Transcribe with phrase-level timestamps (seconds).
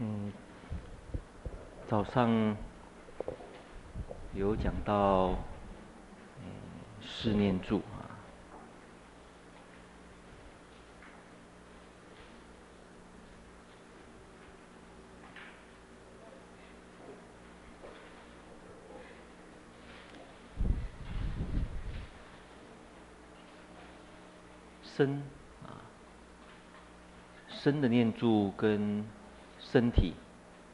[0.00, 0.32] 嗯，
[1.88, 2.56] 早上
[4.32, 5.30] 有讲到
[6.38, 6.44] 嗯
[7.02, 8.06] 四念住啊，
[24.84, 25.20] 生
[25.66, 25.82] 啊，
[27.48, 29.04] 生的念住跟
[29.70, 30.14] 身体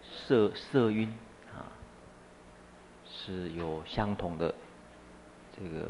[0.02, 1.12] 色色晕
[1.52, 1.66] 啊，
[3.04, 4.54] 是有相同的
[5.56, 5.88] 这个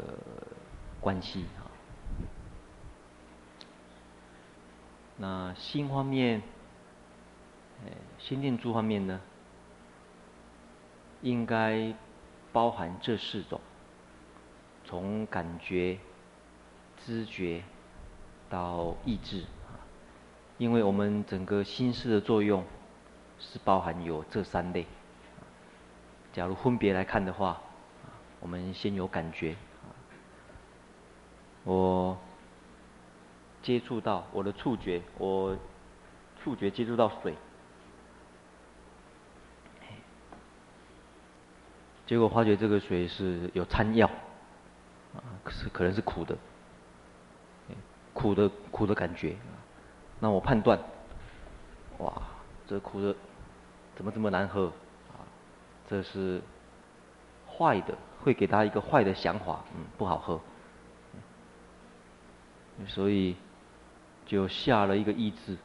[0.99, 1.69] 关系啊。
[5.17, 6.41] 那心方面，
[7.85, 9.21] 呃，心念珠方面呢，
[11.21, 11.93] 应该
[12.51, 13.61] 包含这四种，
[14.83, 15.99] 从感觉、
[16.97, 17.63] 知觉
[18.49, 19.43] 到意志，
[20.57, 22.65] 因为我们整个心识的作用。
[23.39, 24.85] 是包含有这三类。
[26.33, 27.61] 假如分别来看的话，
[28.39, 29.55] 我们先有感觉。
[31.63, 32.17] 我
[33.63, 35.57] 接触到我的触觉，我
[36.43, 37.33] 触觉接触到水，
[42.05, 44.07] 结果发觉这个水是有掺药，
[45.15, 46.37] 啊，可是可能是苦的，
[48.13, 49.35] 苦的苦的感觉。
[50.19, 50.77] 那我判断，
[51.99, 52.13] 哇，
[52.67, 53.15] 这苦的。
[53.95, 54.65] 怎么这么难喝？
[55.09, 55.23] 啊，
[55.87, 56.41] 这是
[57.47, 60.39] 坏的，会给他一个坏的想法，嗯，不好喝。
[62.87, 63.37] 所以
[64.25, 65.57] 就下了一个意志，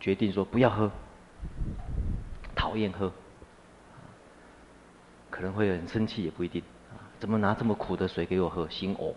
[0.00, 0.90] 决定说不要喝，
[2.56, 3.12] 讨厌喝，
[5.30, 6.62] 可能会很生气也不一定。
[7.20, 8.68] 怎么拿这么苦的水给我喝？
[8.68, 9.14] 心呕。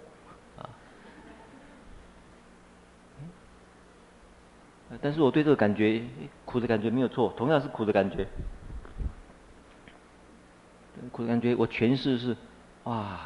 [5.01, 6.01] 但是我对这个感觉
[6.45, 8.25] 苦的感觉没有错，同样是苦的感觉，
[11.11, 12.35] 苦的感觉我诠释是，
[12.85, 13.19] 哇，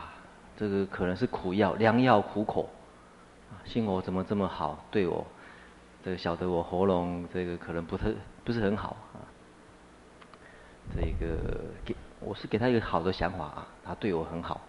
[0.58, 2.68] 这个可能是苦药，良药苦口，
[3.64, 5.24] 心我怎么这么好对我，
[6.04, 8.12] 这个晓得我喉咙这个可能不特
[8.44, 9.22] 不是很好啊，
[10.96, 11.38] 这个
[11.86, 14.60] 给我是给他一个好的想法啊，他对我很好，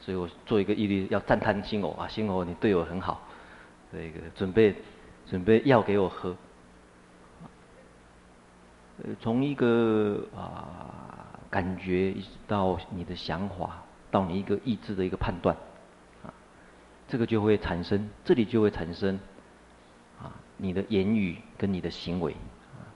[0.00, 3.26] 所以我做一个毅力要赞叹心我啊，心我你对我很好，
[3.90, 4.74] 这个准备。
[5.26, 6.36] 准备药给我喝，
[8.98, 15.56] 呃，从一个啊感觉一直到你的想法，到你一个意志的一个判断，
[16.22, 16.28] 啊，
[17.08, 19.18] 这个就会产生，这里就会产生
[20.20, 22.92] 啊你的言语跟你的行为，啊，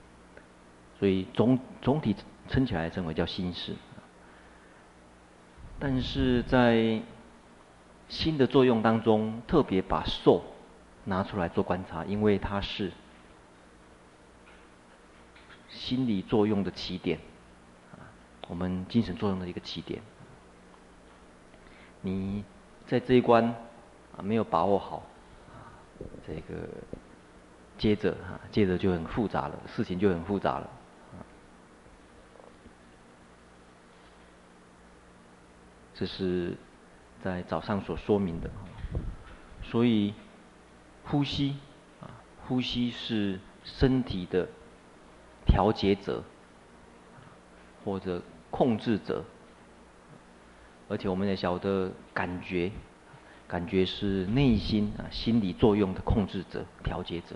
[0.99, 2.15] 所以总总体
[2.47, 3.73] 称起来称为叫心事，
[5.79, 7.01] 但是在
[8.07, 10.43] 心的作用当中，特别把受。
[11.09, 12.91] 拿出来做观察，因为它是
[15.67, 17.17] 心理作用的起点，
[17.91, 17.97] 啊，
[18.47, 20.03] 我们精神作用的一个起点。
[22.01, 22.45] 你
[22.85, 23.43] 在这一关
[24.15, 25.01] 啊没有把握好，
[26.27, 26.69] 这个
[27.79, 30.69] 接着哈，接着就很复杂了，事情就很复杂了，
[35.95, 36.55] 这是
[37.23, 38.49] 在早上所说明的，
[39.63, 40.13] 所以。
[41.09, 41.55] 呼吸，
[42.01, 42.05] 啊，
[42.47, 44.47] 呼吸是身体的
[45.43, 46.23] 调节者，
[47.83, 48.21] 或者
[48.51, 49.25] 控制者，
[50.87, 52.71] 而且我们也晓得感觉，
[53.47, 57.35] 感觉是内心啊心理作用的控制者、调节者。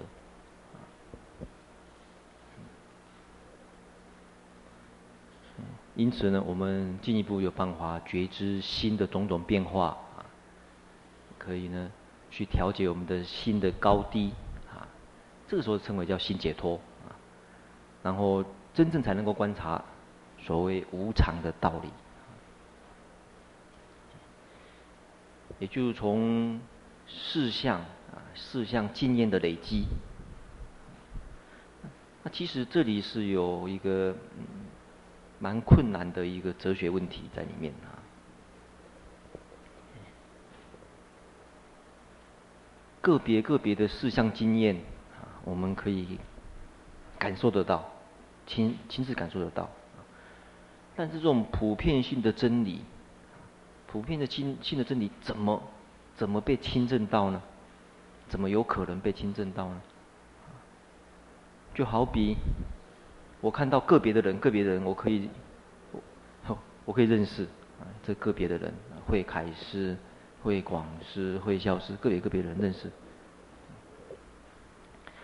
[5.95, 10.25] 因此呢，我们进一步有办法觉知心的种种变化啊，
[11.39, 11.91] 可以呢。
[12.35, 14.33] 去调节我们的心的高低，
[14.67, 14.87] 啊，
[15.47, 17.13] 这个时候称为叫心解脱，啊，
[18.01, 19.79] 然后真正才能够观察
[20.41, 21.89] 所谓无常的道理，
[25.59, 26.59] 也就是从
[27.07, 29.85] 四项啊四项经验的累积，
[32.23, 34.15] 那其实这里是有一个
[35.37, 38.01] 蛮困难的一个哲学问题在里面啊。
[43.03, 44.77] 个别个别的四项经验
[45.19, 46.17] 啊，我们可以
[47.19, 47.83] 感受得到，
[48.47, 49.69] 亲亲自感受得到。
[50.95, 52.79] 但是这种普遍性的真理，
[53.87, 55.61] 普遍的亲性的真理，怎么
[56.15, 57.41] 怎么被亲证到呢？
[58.29, 59.81] 怎么有可能被亲证到呢？
[61.75, 62.37] 就好比
[63.41, 65.29] 我看到个别的人，个别的人，我可以
[65.91, 67.43] 我我可以认识
[67.81, 68.73] 啊，这个别的人，
[69.05, 69.97] 会开师。
[70.43, 72.91] 会广师、会消失，个别个别人认识，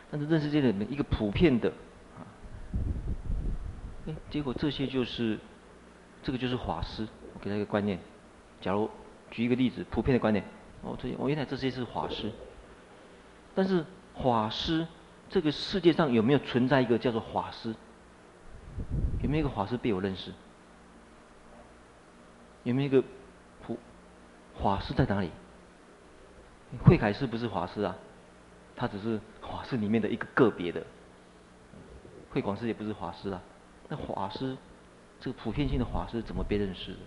[0.09, 1.69] 但是认识这里面一个普遍的
[2.17, 2.23] 啊，
[4.07, 5.37] 哎，结果这些就是，
[6.23, 7.99] 这个就是法师，我给他一个观念。
[8.61, 8.89] 假如
[9.29, 10.43] 举一个例子，普遍的观念，
[10.81, 12.31] 哦，这我原来这些是法师，
[13.53, 13.85] 但是
[14.23, 14.87] 法师
[15.29, 17.75] 这个世界上有没有存在一个叫做法师？
[19.21, 20.31] 有没有一个法师被我认识？
[22.63, 23.03] 有没有一个
[24.61, 25.31] 法师在哪里？
[26.85, 27.95] 慧凯师不是法师啊，
[28.75, 30.85] 他只是法师里面的一个个别的。
[32.31, 33.41] 慧广师也不是法师啊，
[33.87, 34.55] 那法师
[35.19, 36.99] 这个普遍性的法师怎么被认识的？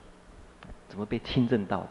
[0.89, 1.91] 怎么被听证到的？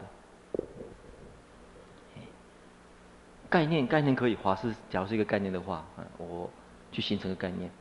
[3.49, 5.85] 概念概念可以，法师假如是一个概念的话，
[6.17, 6.49] 我
[6.91, 7.71] 去形成个概念。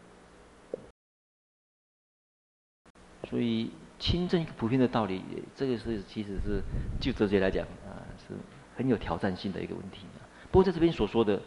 [3.29, 5.23] 所以亲证一个普遍的道理，
[5.55, 6.61] 这个是其实是
[6.99, 8.35] 就哲学来讲啊，是
[8.77, 10.07] 很有挑战性的一个问题。
[10.51, 11.41] 不过在这边所说的，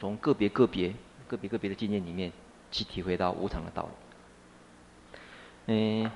[0.00, 0.92] 从个别个别
[1.28, 2.32] 个别个别的经验里面
[2.72, 3.88] 去体会到无常的道理。
[5.66, 6.10] 嗯，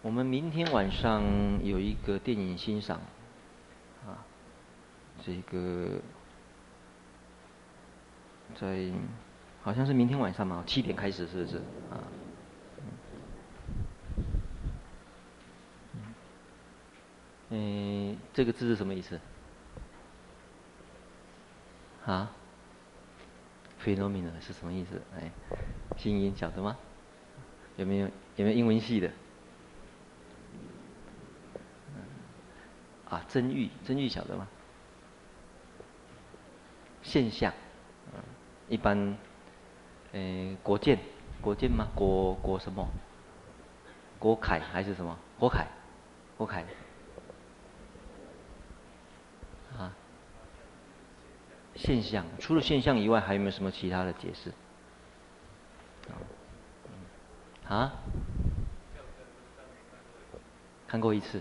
[0.00, 1.22] 我们明天晚上
[1.62, 2.98] 有一个电影欣赏，
[4.06, 4.24] 啊，
[5.22, 6.00] 这个
[8.58, 8.90] 在
[9.62, 11.58] 好像是明天晚上嘛，七点开始是不是
[11.90, 12.00] 啊？
[17.50, 19.20] 嗯，这个字是什么意思？
[22.06, 22.30] 啊
[23.84, 25.02] ？Phenomenal 是什么意思？
[25.16, 25.30] 哎，
[25.96, 26.76] 拼音晓得吗？
[27.76, 28.06] 有没有
[28.36, 29.10] 有没有英文系的？
[33.08, 34.46] 啊，真玉真玉晓得吗？
[37.02, 37.52] 现象，
[38.68, 39.16] 一般，
[40.12, 41.00] 嗯，国建
[41.40, 41.88] 国建吗？
[41.96, 42.88] 国国什么？
[44.20, 45.18] 国凯还是什么？
[45.38, 45.66] 国凯，
[46.36, 46.64] 国凯。
[51.74, 54.52] 现象，除了现象以外，还有没有什么其他的解释？
[57.68, 57.92] 啊？
[60.86, 61.40] 看过一次，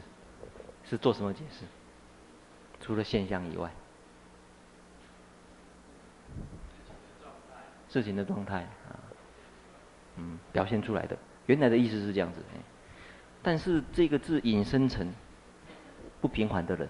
[0.86, 1.66] 是做什么解释？
[2.80, 3.72] 除了现象以外，
[7.90, 8.94] 事情的状态啊，
[10.18, 11.18] 嗯，表现出来的，
[11.48, 12.44] 原来的意思是这样子，
[13.42, 15.12] 但是这个字引申成
[16.22, 16.88] 不平凡的人，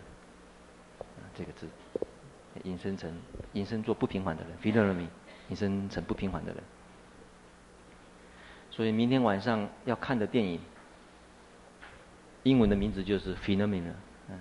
[1.34, 1.68] 这个字。
[2.64, 3.12] 引申成，
[3.54, 5.08] 引申做不平凡的人，phenomenal，
[5.50, 6.64] 引申成不平凡的人。
[8.72, 10.60] 所以明天晚上要看的电影，
[12.44, 13.94] 英文的名字就是 phenomenal。
[14.30, 14.40] 嗯，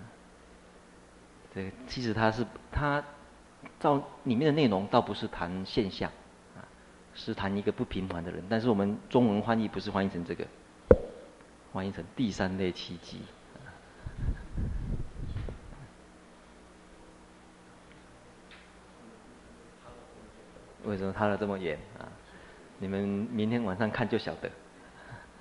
[1.55, 3.03] 这个其实它是它
[3.81, 6.11] 照里面的内容倒不是谈现象，
[6.57, 6.63] 啊，
[7.15, 8.43] 是谈一个不平凡的人。
[8.49, 10.47] 但是我们中文翻译不是翻译成这个，
[11.73, 13.21] 翻译成第三类奇迹。
[20.89, 22.09] 为什么差得这么远啊？
[22.79, 24.51] 你们明天晚上看就晓得。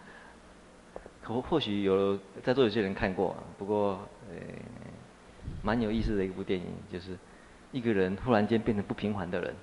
[1.23, 3.99] 可或许有在座有些人看过，不过
[4.29, 4.35] 呃，
[5.63, 7.17] 蛮有意思的一部电影，就是
[7.71, 9.55] 一个人忽然间变成不平凡的人。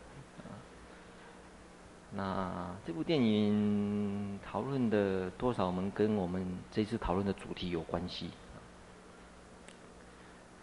[2.16, 8.30] 那这部电影讨论的多少，我们跟我们这次讨论的主题有关系。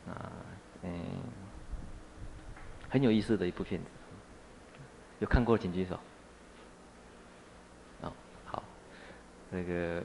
[0.07, 0.31] 啊，
[0.81, 0.91] 嗯，
[2.89, 3.87] 很有意思的一部片子。
[5.21, 5.99] 有看过，请举手。
[8.01, 8.11] 哦，
[8.43, 8.63] 好，
[9.51, 10.03] 那个，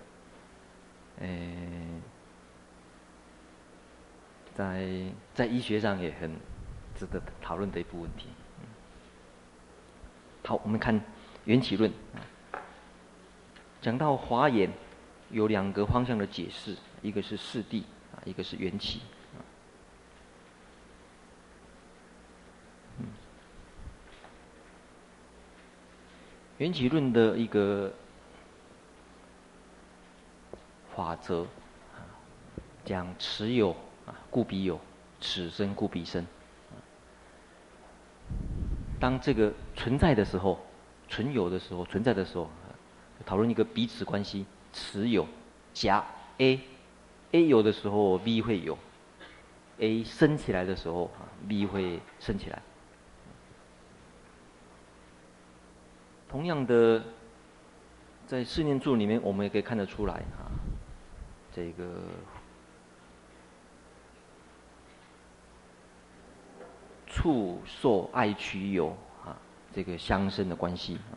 [1.21, 2.02] 嗯，
[4.55, 4.87] 在
[5.35, 6.37] 在医学上也很
[6.95, 8.29] 值得讨论的一部问题。
[10.45, 11.00] 好，我们看
[11.47, 11.90] 缘起论。
[13.81, 14.71] 讲到华严
[15.31, 19.00] 有两个方向的解释，一个是四谛啊，一个是缘起。
[26.59, 27.93] 缘起论的一个
[30.95, 31.47] 法则，
[32.85, 33.71] 讲持有
[34.07, 34.79] 啊，故彼有；
[35.21, 36.27] 此生故彼生。
[38.99, 40.59] 当这个存在的时候，
[41.09, 42.49] 存有的时候，存在的时候，
[43.27, 44.47] 讨论一个彼此关系。
[44.73, 45.27] 持有，
[45.73, 46.05] 假
[46.37, 48.77] A，A 有的时候 B 会有
[49.79, 52.61] ，A 升起来的时候啊，B 会升起来。
[56.37, 57.02] 同样的，
[58.26, 60.52] 在四念住里面，我们也可以看得出来啊，
[61.50, 62.02] 这个
[67.07, 68.88] 处受爱取有
[69.25, 69.35] 啊，
[69.73, 71.16] 这个相生的关系啊。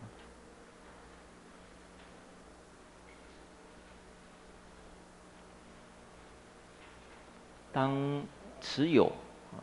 [7.74, 8.24] 当
[8.62, 9.12] 持有
[9.52, 9.60] 啊，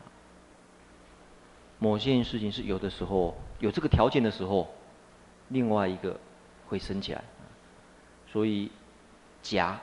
[1.78, 4.70] 某件事情是有的时候，有这个条件的时候。
[5.48, 6.18] 另外一个
[6.66, 7.22] 会升起来，
[8.26, 8.70] 所以
[9.42, 9.80] 甲，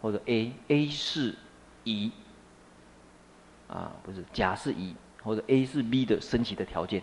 [0.00, 1.36] 或者 A，A 是
[1.84, 2.12] 乙，
[3.68, 7.02] 啊，不是甲是乙，或者 A 是 B 的升起的条件。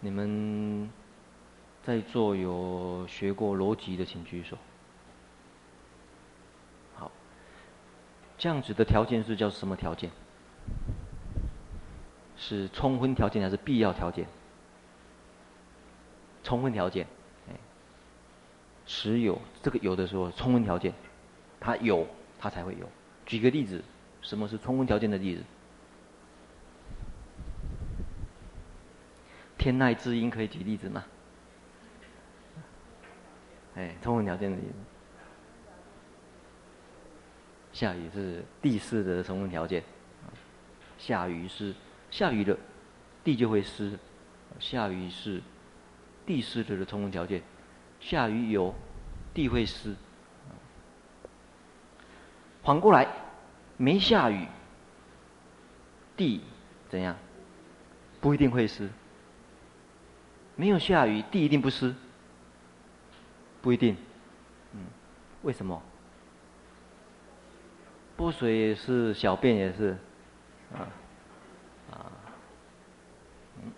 [0.00, 0.90] 你们
[1.82, 4.56] 在座有学过逻辑的，请举手。
[6.94, 7.10] 好，
[8.36, 10.10] 这样子的条件是叫什么条件？
[12.46, 14.26] 是充分条件还是必要条件？
[16.42, 17.06] 充分条件，
[17.48, 17.54] 哎，
[18.84, 20.92] 持有这个有的时候充分条件，
[21.58, 22.06] 它有
[22.38, 22.86] 它才会有。
[23.24, 23.82] 举个例子，
[24.20, 25.42] 什么是充分条件的例子？
[29.56, 31.02] 天籁之音可以举例子吗？
[33.74, 34.74] 哎，充分条件的例子。
[37.72, 39.82] 下雨是地势的充分条件。
[40.98, 41.74] 下雨是
[42.14, 42.56] 下雨了，
[43.24, 43.98] 地就会湿。
[44.60, 45.42] 下雨是
[46.24, 47.42] 地湿的的充分条件。
[47.98, 48.72] 下雨有，
[49.34, 49.96] 地会湿。
[52.62, 53.08] 反过来，
[53.76, 54.46] 没下雨，
[56.16, 56.40] 地
[56.88, 57.16] 怎样？
[58.20, 58.88] 不一定会湿。
[60.54, 61.92] 没有下雨，地一定不湿？
[63.60, 63.96] 不一定。
[64.72, 64.86] 嗯，
[65.42, 65.82] 为什么？
[68.16, 69.98] 泼水是，小便也是，
[70.72, 70.86] 啊，
[73.56, 73.72] 嗯，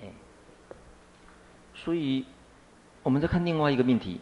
[0.00, 0.12] 哎，
[1.88, 2.22] 所以
[3.02, 4.20] 我们再看另外一个命题：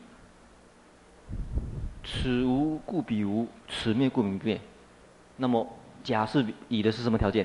[2.04, 4.60] 此无故彼无，此灭故彼灭。
[5.36, 5.68] 那么，
[6.04, 7.44] 甲是乙的是什么条件？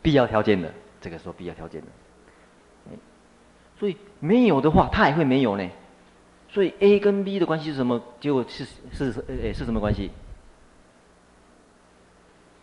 [0.00, 1.88] 必要条件的，这个说必要条件的。
[3.78, 5.70] 所以没有的话，它也会没有呢。
[6.48, 8.02] 所以 A 跟 B 的关系是什么？
[8.22, 10.10] 结果是是是诶是什么关系？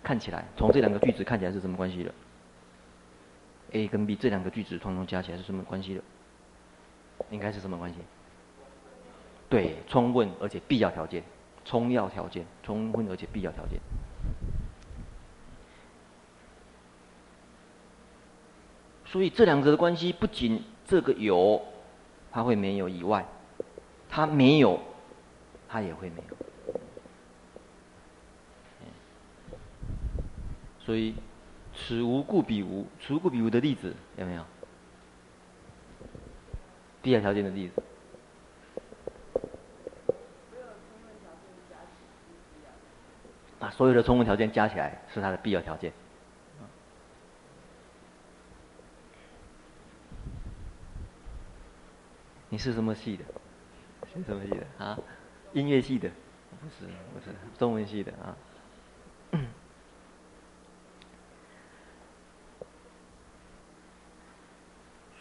[0.01, 2.11] 看起来从这两个句子看起来是什么关系的
[3.73, 6.01] ？A 跟 B 这两个句子统统加起来是什么关系的？
[7.29, 7.97] 应该是什么关系？
[9.49, 11.23] 对，充分而且必要条件，
[11.63, 13.79] 充要条件，充分而且必要条件。
[19.05, 21.61] 所以这两者的关系不仅这个有，
[22.31, 23.25] 它会没有以外，
[24.09, 24.79] 它没有，
[25.69, 26.35] 它也会没有。
[30.79, 31.15] 所以，
[31.73, 34.45] 此无故彼无，此无故彼无的例子有没有？
[37.05, 37.83] 必要条件的例子。
[43.59, 45.93] 把所有的充分条件加起来是它的必要条件。
[52.49, 53.23] 你是什么系的？
[54.11, 54.97] 是什么系的啊？
[55.53, 56.09] 音乐系的？
[56.59, 57.27] 不是，不是
[57.59, 58.35] 中文系的啊。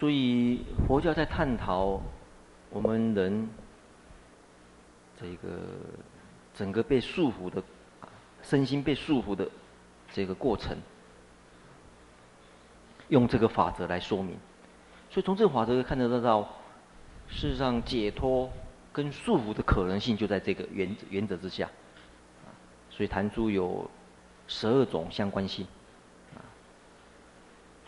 [0.04, 1.98] 所以佛教在探讨
[2.68, 3.48] 我们人
[5.18, 5.48] 这个
[6.52, 7.62] 整个被束缚的
[8.42, 9.48] 身心被束缚的
[10.12, 10.76] 这个过程，
[13.08, 14.36] 用这个法则来说明。
[15.08, 16.46] 所以从这个法则看得到。
[17.26, 18.52] 事实上，解脱
[18.92, 21.66] 跟束缚的可能性就在这个原则原则之下，
[22.90, 23.90] 所以谈出有
[24.48, 25.66] 十二种相关性。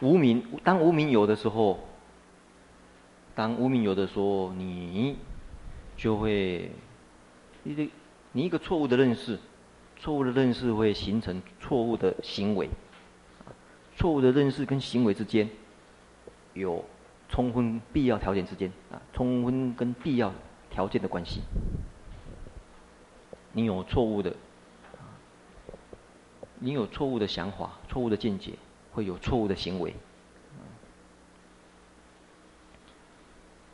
[0.01, 1.79] 无明，当无明有的时候，
[3.37, 5.17] 当无名有的时候，你
[5.97, 6.73] 就会，
[7.63, 7.89] 你的
[8.33, 9.39] 你一个错误的认识，
[9.97, 12.69] 错误的认识会形成错误的行为，
[13.97, 15.49] 错误的认识跟行为之间
[16.55, 16.85] 有。
[17.29, 20.33] 充分必要条件之间啊，充分跟必要
[20.71, 21.41] 条件的关系。
[23.51, 24.33] 你有错误的，
[26.61, 28.53] 你有错误的想法、错误的见解，
[28.93, 29.93] 会有错误的行为。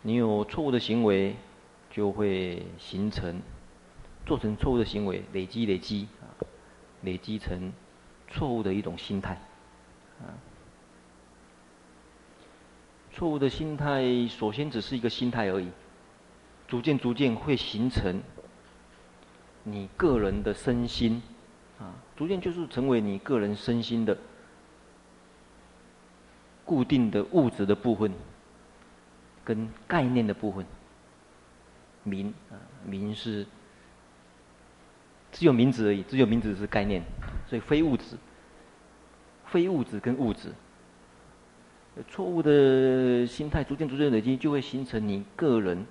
[0.02, 1.36] 你有错误的行为，
[1.90, 3.40] 就会形成
[4.26, 6.26] 做成错误的行为，累积累积啊，
[7.02, 7.72] 累积成
[8.28, 9.34] 错误的一种心态。
[10.20, 10.34] 啊。
[13.12, 15.68] 错误的心态，首先只是一个心态而已，
[16.66, 18.20] 逐渐逐渐会形成
[19.62, 21.22] 你个人的身心，
[21.78, 24.16] 啊，逐渐就是成为你个人身心的
[26.64, 28.12] 固定的物质的部分，
[29.44, 30.64] 跟概念的部分。
[32.04, 33.46] 名啊，名是
[35.30, 37.02] 只有名字而已，只有名字是概念，
[37.48, 38.16] 所以非物质，
[39.46, 40.52] 非物质跟物质。
[42.08, 45.86] 错误的心态逐渐逐渐累积，就会形成你个人、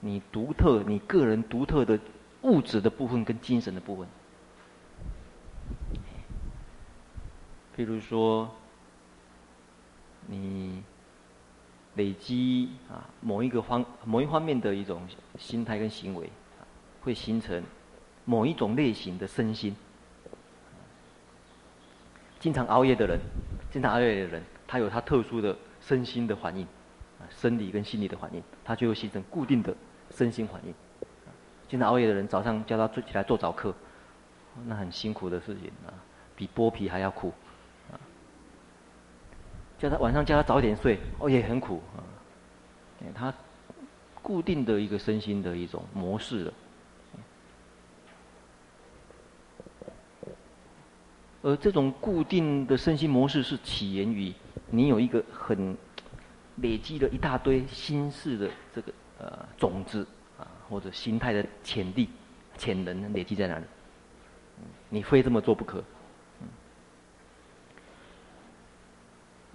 [0.00, 2.00] 你独特、你个人独特的
[2.42, 4.08] 物质的部分跟精神的部分。
[7.76, 8.50] 譬如说，
[10.26, 10.82] 你
[11.96, 15.02] 累积啊某一个方某一方面的一种
[15.38, 16.30] 心态跟行为，
[17.02, 17.62] 会形成
[18.24, 19.74] 某一种类型的身心。
[22.38, 23.18] 经常熬夜的人，
[23.70, 26.64] 经常熬夜的人，他有他特殊的身心的反应，
[27.18, 29.74] 啊生理跟心理的反应，他就会形成固定的
[30.10, 30.74] 身心反应。
[31.66, 33.74] 经常熬夜的人，早上叫他做起来做早课，
[34.66, 35.90] 那很辛苦的事情啊，
[36.36, 37.32] 比剥皮还要苦。
[39.78, 42.00] 叫他晚上叫他早点睡，哦，也很苦啊。
[43.14, 43.32] 他
[44.22, 46.52] 固定的一个身心的一种模式了。
[51.42, 54.32] 而这种固定的身心模式是起源于
[54.68, 55.76] 你有一个很
[56.56, 60.04] 累积了一大堆心事的这个呃种子
[60.38, 62.08] 啊，或者心态的潜力、
[62.58, 63.64] 潜能累积在哪里？
[64.88, 65.84] 你非这么做不可。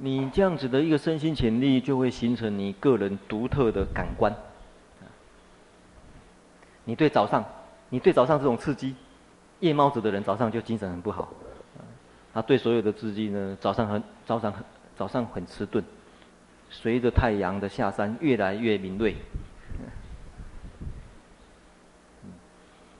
[0.04, 4.36] 你这样子的一个身心潜力，就会形成你个人独特的感官。
[6.84, 7.46] 你对早上，
[7.90, 8.96] 你对早上这种刺激，
[9.60, 11.32] 夜猫子的人早上就精神很不好。
[12.34, 14.64] 他对所有的刺激呢，早上很早上很
[14.98, 15.84] 早上很迟钝，
[16.72, 19.16] 随着太阳的下山，越来越敏锐。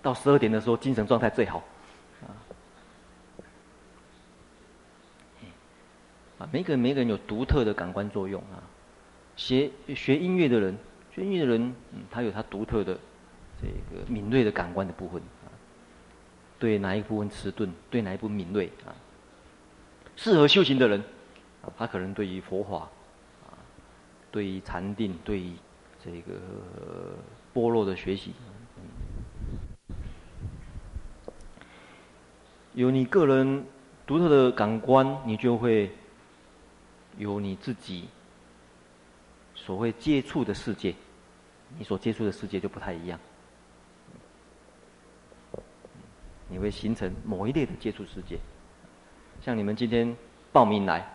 [0.04, 1.64] 到十二点的时候，精神状态最好。
[6.42, 8.58] 啊，每个人每个人有独特的感官作用啊。
[9.36, 10.76] 学学音乐的人，
[11.14, 12.98] 学音乐的人，嗯，他有他独特的
[13.62, 15.46] 这个敏锐的感官的部分啊。
[16.58, 18.90] 对哪一部分迟钝，对哪一部分敏锐啊？
[20.16, 21.00] 适合修行的人，
[21.62, 22.90] 啊，他可能对于佛法，
[23.46, 23.54] 啊，
[24.32, 25.54] 对于禅定，对于
[26.04, 26.34] 这个
[27.54, 28.34] 般若的学习，
[32.74, 33.64] 有你个人
[34.08, 35.92] 独特的感官，你就会。
[37.22, 38.10] 有你自己
[39.54, 40.96] 所谓接触的世界，
[41.78, 43.20] 你所接触的世界就不太一样。
[46.50, 48.40] 你会形成某一类的接触世界，
[49.40, 50.18] 像你们今天
[50.52, 51.08] 报名来，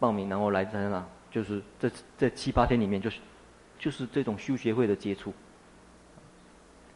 [0.00, 3.20] 报名然后来在那，就是这这七八天里面，就是
[3.78, 5.30] 就是这种修学会的接触。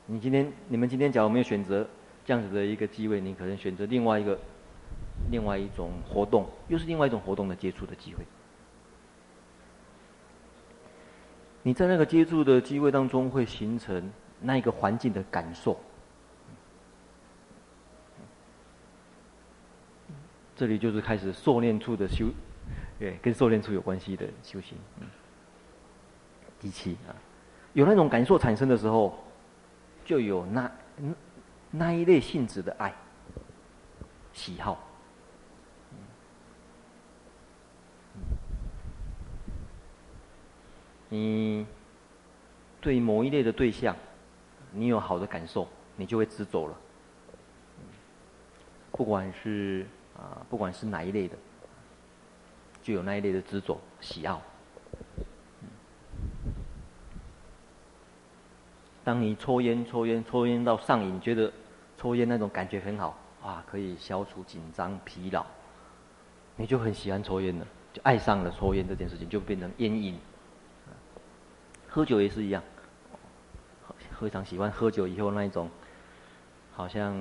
[0.07, 1.87] 你今天你们今天假如没有选择
[2.25, 4.39] 这样子的一个机会，你可能选择另外一个。
[5.33, 8.25] 另外一种活动，又是另外一种活动的接触的机会。
[11.69, 15.79] 你在那个接触的机会当中，会形成那一个环境的感受。
[20.57, 22.29] 这里就是开始受练处的修，
[22.99, 24.79] 对，跟受练处有关系的修行。
[26.59, 27.13] 第七啊，
[27.75, 29.23] 有那种感受产生的时候，
[30.07, 30.73] 就有那
[31.71, 32.95] 那一类性质的爱、
[34.33, 34.88] 喜好。
[41.09, 41.67] 你
[42.81, 43.97] 对某一类的对象，
[44.73, 45.67] 你有好的感受，
[45.97, 46.77] 你就会执着了。
[48.93, 51.37] 不管是啊，不管是哪一类的，
[52.83, 54.43] 就有那一类的执着、喜好。
[59.05, 61.51] 当你抽烟、抽烟、抽烟到上瘾，觉得
[61.97, 65.47] 抽烟那种感觉很好，哇，可以消除紧张、疲劳，
[66.57, 70.19] 你就很喜欢抽烟了，就爱上了抽烟这件事情，就变成烟瘾。
[71.99, 72.63] 喝酒也是一样，
[74.21, 75.69] 非常喜欢喝酒以后那一种，
[76.73, 77.13] 好像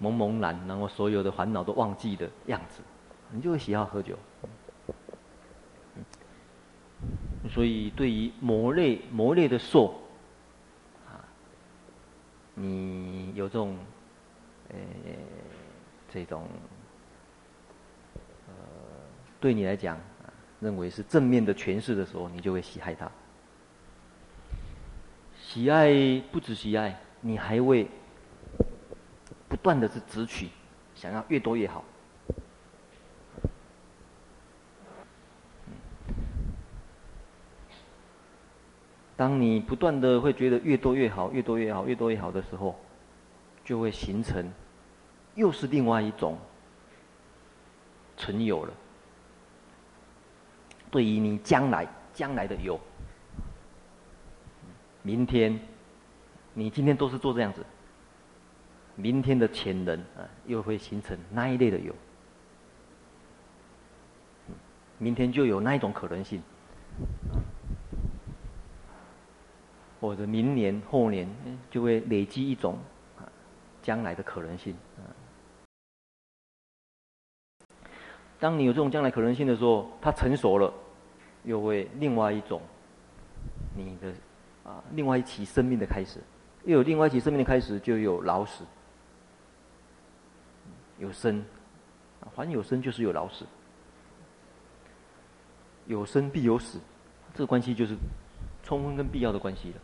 [0.00, 2.80] 茫茫然，然后所有的烦恼都忘记的样子，
[3.30, 4.18] 你就会喜好喝酒。
[7.50, 9.88] 所以对于某类某类的受，
[11.06, 11.20] 啊，
[12.54, 13.76] 你有这种，
[14.70, 14.76] 呃，
[16.10, 16.48] 这种，
[18.48, 18.54] 呃，
[19.38, 20.00] 对你来讲，
[20.60, 23.06] 认为是正面的诠释的时候，你就会喜爱它。
[25.52, 27.86] 喜爱不止喜爱，你还会
[29.50, 30.48] 不断的是执取，
[30.94, 31.84] 想要越多越好。
[39.14, 42.74] 当你不断的会觉得越多越好，越多越好，越多越好的时候，
[43.62, 44.50] 就会形成
[45.34, 46.38] 又是另外一种
[48.16, 48.72] 存有了。
[50.90, 52.80] 对于你将来将来的有。
[55.02, 55.58] 明天，
[56.54, 57.64] 你今天都是做这样子，
[58.94, 61.92] 明天的潜能啊，又会形成那一类的有，
[64.98, 66.40] 明天就有那一种可能性，
[70.00, 71.28] 或者明年后年
[71.68, 72.78] 就会累积一种
[73.18, 73.26] 啊
[73.82, 74.76] 将来的可能性。
[78.38, 80.72] 当你有这种将来可能性的时候，它成熟了，
[81.44, 82.60] 又会另外一种
[83.76, 84.12] 你的
[84.64, 86.20] 啊，另外一起生命的开始，
[86.64, 88.64] 又有另外一起生命的开始，就有老死，
[90.98, 91.44] 有生，
[92.34, 93.44] 凡有生就是有老死，
[95.86, 96.78] 有生必有死，
[97.34, 97.96] 这个关系就是
[98.62, 99.80] 充分跟必要的关系了。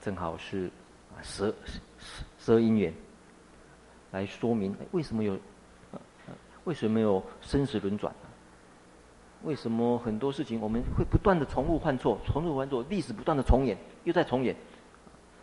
[0.00, 0.70] 正好是
[1.12, 1.54] 啊，十
[2.38, 2.94] 十二姻缘。
[4.10, 5.38] 来说明为什么有，
[6.64, 8.14] 为什么有生死轮转？
[9.44, 14.54] 为什么很多事情我们会不断的重复犯错，重复犯错，历史不断的重演，又在重演。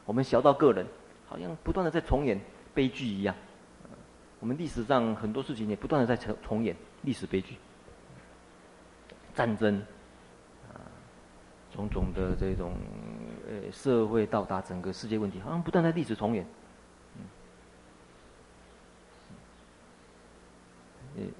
[0.05, 0.86] 我们小到个人，
[1.27, 2.39] 好像不断的在重演
[2.73, 3.34] 悲剧一样。
[4.41, 7.55] 我们历史上很多事情也不断的在重重演历史悲剧，
[9.34, 9.81] 战争，
[10.71, 10.75] 啊，
[11.73, 12.73] 种种的这种
[13.47, 16.45] 呃社会到达整个世界问题，好像不断在历史重演。
[21.17, 21.31] 嗯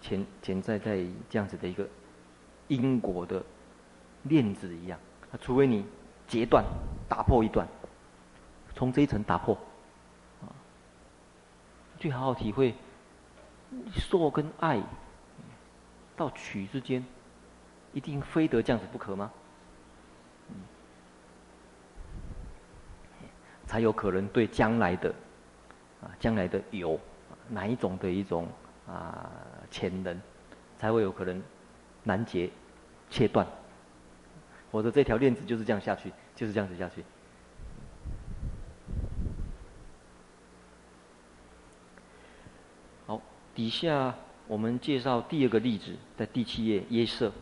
[0.00, 1.86] 潜潜在在这样子的一个
[2.68, 3.42] 因果的
[4.24, 4.98] 链子一样，
[5.30, 5.84] 啊，除非你
[6.26, 6.64] 截断、
[7.08, 7.66] 打破一段，
[8.74, 9.54] 从这一层打破，
[10.42, 10.48] 啊，
[11.98, 12.74] 去好好体会
[13.92, 14.82] 受跟爱
[16.16, 17.04] 到取之间，
[17.92, 19.30] 一定非得这样子不可吗？
[23.66, 25.14] 才有可能对将来的
[26.00, 26.98] 啊，将来的有
[27.48, 28.48] 哪一种的一种
[28.86, 29.30] 啊。
[29.70, 30.20] 潜能
[30.78, 31.42] 才会有可能
[32.04, 32.50] 拦截、
[33.10, 33.46] 切断，
[34.70, 37.04] 否则这条链子就是这样下去，就是这样子下去。
[43.06, 43.20] 好，
[43.54, 44.14] 底下
[44.46, 47.32] 我们介绍第二个例子，在第七页耶舍，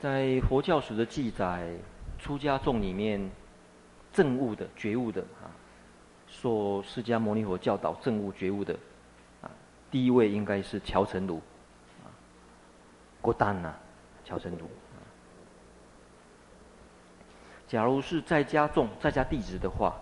[0.00, 1.74] 在佛教史的记载，
[2.18, 3.30] 出家众里面
[4.12, 5.48] 证悟的、觉悟的啊。
[6.30, 8.74] 受释迦牟尼佛教导证悟觉悟的，
[9.42, 9.50] 啊，
[9.90, 11.40] 第一位应该是乔成儒，
[12.04, 12.06] 啊，
[13.20, 13.74] 郭丹呐，
[14.24, 14.68] 乔陈如。
[17.66, 19.94] 假如是在家众、在家弟子的话，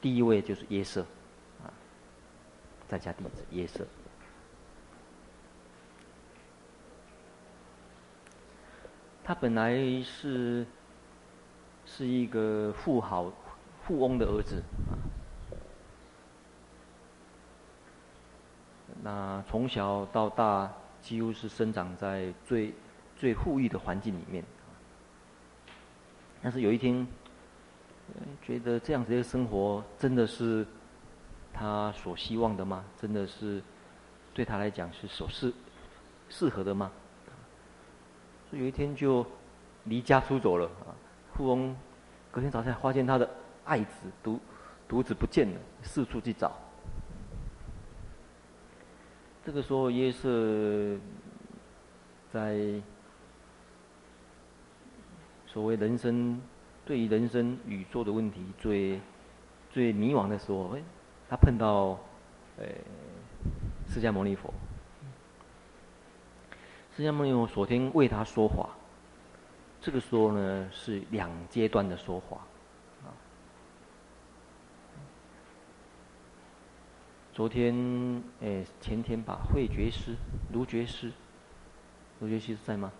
[0.00, 1.02] 第一位就是耶舍，
[1.62, 1.70] 啊，
[2.88, 3.86] 在家弟子耶舍。
[9.22, 10.66] 他本来是
[11.84, 13.30] 是一个富豪、
[13.84, 14.98] 富翁的儿子，啊。
[19.02, 22.72] 那从小到大，几乎是生长在最
[23.16, 24.42] 最富裕的环境里面。
[26.42, 27.06] 但是有一天，
[28.42, 30.66] 觉得这样子的生活真的是
[31.52, 32.84] 他所希望的吗？
[33.00, 33.62] 真的是
[34.34, 35.52] 对他来讲是所适
[36.28, 36.90] 适合的吗？
[38.48, 39.26] 所以有一天就
[39.84, 40.70] 离家出走了。
[41.34, 41.76] 富翁
[42.30, 43.28] 隔天早上发现他的
[43.64, 44.40] 爱子独
[44.88, 46.56] 独子不见了，四处去找。
[49.46, 50.98] 这个时候，耶舍
[52.32, 52.82] 在
[55.46, 56.42] 所谓人生
[56.84, 59.00] 对于人生宇宙的问题最
[59.70, 60.82] 最迷惘的时候，哎，
[61.28, 61.96] 他碰到
[62.58, 62.66] 呃
[63.86, 64.52] 释迦牟尼佛。
[66.96, 68.70] 释迦牟尼佛昨天为他说法，
[69.80, 72.38] 这个时候呢是两阶段的说法。
[77.36, 80.16] 昨天，哎，前天吧，慧觉师、
[80.54, 81.12] 卢觉师，
[82.18, 82.90] 卢觉师在吗？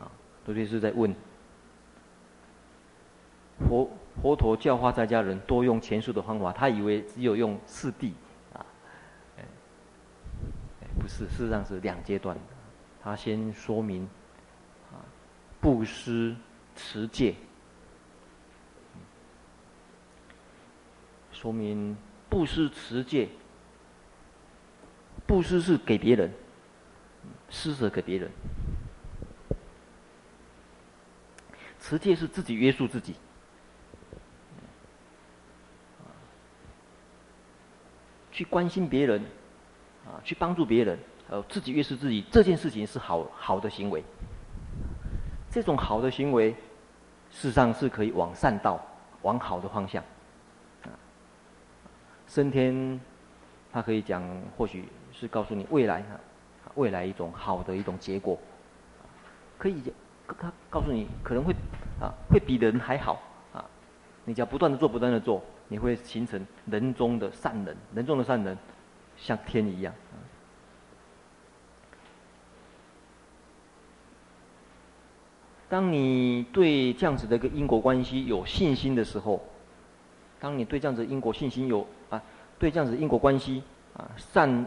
[0.00, 0.10] 啊，
[0.46, 1.14] 卢觉师在问，
[3.68, 3.88] 佛
[4.20, 8.10] 佛陀教化在家人多用前述的方法，他以为只有用四谛，
[8.52, 8.66] 啊，
[9.38, 9.44] 哎，
[11.00, 12.42] 不是，事实上是两阶段的。
[13.00, 14.08] 他先说明，
[14.90, 14.98] 啊，
[15.60, 16.34] 布施、
[16.74, 17.36] 持戒，
[21.30, 21.96] 说明。
[22.34, 23.28] 布施持戒，
[25.24, 26.32] 布施是给别人，
[27.48, 28.28] 施舍给别人；
[31.78, 33.14] 持戒是自己约束自己，
[38.32, 39.22] 去关心别人，
[40.04, 40.98] 啊，去帮助别人，
[41.30, 44.02] 呃，自己约束自己，这件事情是好好的行为。
[45.52, 46.50] 这种好的行为，
[47.30, 48.84] 事实上是可以往善道，
[49.22, 50.02] 往好的方向。
[52.34, 53.00] 升天，
[53.72, 54.20] 他可以讲，
[54.56, 56.04] 或许是告诉你未来，
[56.74, 58.36] 未来一种好的一种结果，
[59.56, 59.80] 可以，
[60.26, 61.54] 他告诉你可能会，
[62.00, 63.64] 啊，会比人还好，啊，
[64.24, 68.58] 你只要不断的做，不断的做，你会形成人中的善人，人中的善人，
[69.16, 69.94] 像天一样。
[75.68, 79.40] 当你对这样子的一个因果关系有信心的时候，
[80.40, 81.86] 当你对这样子因果信心有，
[82.58, 83.62] 对这样子因果关系
[83.96, 84.66] 啊善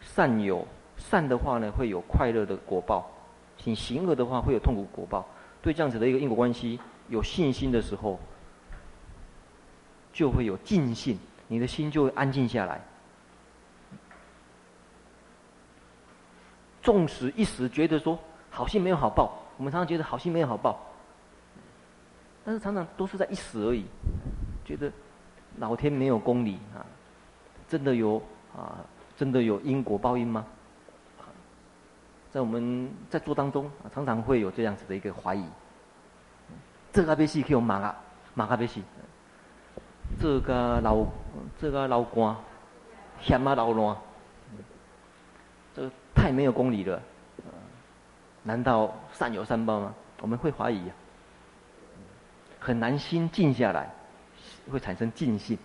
[0.00, 3.04] 善有善的话呢，会有快乐的果报；
[3.64, 5.26] 你行恶的话，会有痛苦果报。
[5.60, 8.18] 对这样子的一个因果关系有信心的时候，
[10.12, 12.80] 就会有静信，你的心就会安静下来。
[16.80, 18.18] 纵使一时觉得说
[18.50, 20.78] 好心没有好报，我们常常觉得好心没有好报，
[22.44, 23.84] 但是常常都是在一时而已。
[24.64, 24.90] 觉得
[25.58, 26.86] 老天没有公理啊，
[27.68, 28.22] 真的有
[28.56, 28.78] 啊，
[29.16, 30.44] 真的有因果报应吗？
[32.30, 35.44] 在我们在做当中，常常会有这样子的一个怀疑。
[36.92, 37.96] 这个要死去用马啊，
[38.34, 38.80] 马啊要死。
[40.20, 41.04] 这个老
[41.60, 42.34] 这个老官，
[43.20, 43.96] 嫌啊老烂，
[45.74, 47.00] 这个太没有公理了。
[48.42, 49.94] 难道善有善报吗？
[50.20, 50.90] 我们会怀疑，
[52.58, 53.90] 很难心静下来，
[54.70, 55.58] 会产生静信。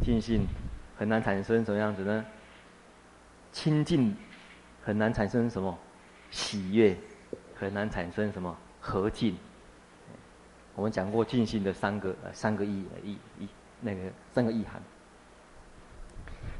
[0.00, 0.46] 尽兴
[0.96, 2.24] 很难产生什么样子呢？
[3.52, 4.14] 清净。
[4.82, 5.78] 很难产生什么
[6.30, 6.96] 喜悦，
[7.54, 9.36] 很难产生什么和敬。
[10.74, 13.48] 我们讲过尽兴的三个三个意意意
[13.82, 14.00] 那个
[14.32, 14.80] 三个意涵。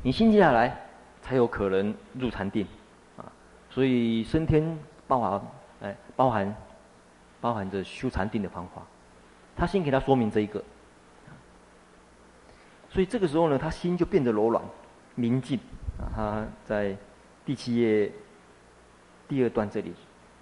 [0.03, 0.79] 你心静下来，
[1.23, 2.67] 才有可能入禅定
[3.17, 3.25] 啊。
[3.71, 4.79] 所以升天
[5.09, 5.43] 包含
[5.81, 6.55] 哎包含
[7.41, 8.83] 包含着修禅定的方法。
[9.57, 10.63] 他先给他说明这一个，
[12.90, 14.62] 所以这个时候呢，他心就变得柔软、
[15.14, 15.59] 明净
[15.98, 16.12] 啊。
[16.14, 16.96] 他在。
[17.42, 18.12] 第七页
[19.26, 19.92] 第二段这里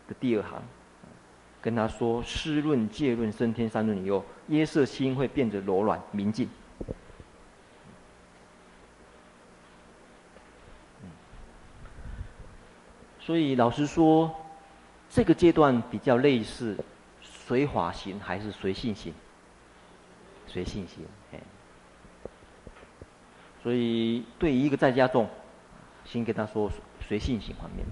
[0.09, 0.61] 的第二行，
[1.63, 6.47] 跟他说：湿论、戒论、升天三论以后，耶舍心会变得柔软明净。
[13.21, 14.35] 所以老实说，
[15.09, 16.77] 这个阶段比较类似
[17.23, 19.15] 随法行还是随信行？
[20.47, 21.07] 随信行。
[23.63, 25.29] 所以对于一个在家众，
[26.05, 26.71] 先跟他说。
[27.01, 27.87] 随性行方面，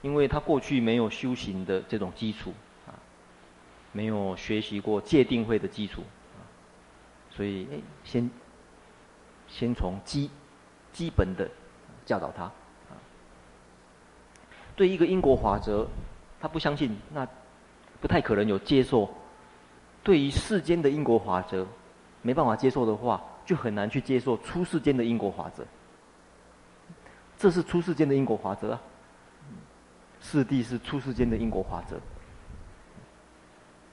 [0.00, 2.54] 因为他过去没有修行的这种基础
[2.86, 2.96] 啊，
[3.92, 6.00] 没有学习过戒定慧的基础
[6.38, 6.40] 啊，
[7.28, 8.30] 所以诶，先
[9.46, 10.30] 先从基
[10.90, 11.50] 基本的
[12.06, 12.96] 教导他啊。
[14.74, 15.86] 对一个因果法则，
[16.40, 17.28] 他不相信，那
[18.00, 19.12] 不太可能有接受。
[20.02, 21.66] 对于世间的因果法则，
[22.22, 25.64] 没办法接受的话，就很难去接受出世间的因果法则。
[27.38, 28.82] 这是出世间的因果法则啊！
[30.20, 31.98] 四谛是出世间的因果法则，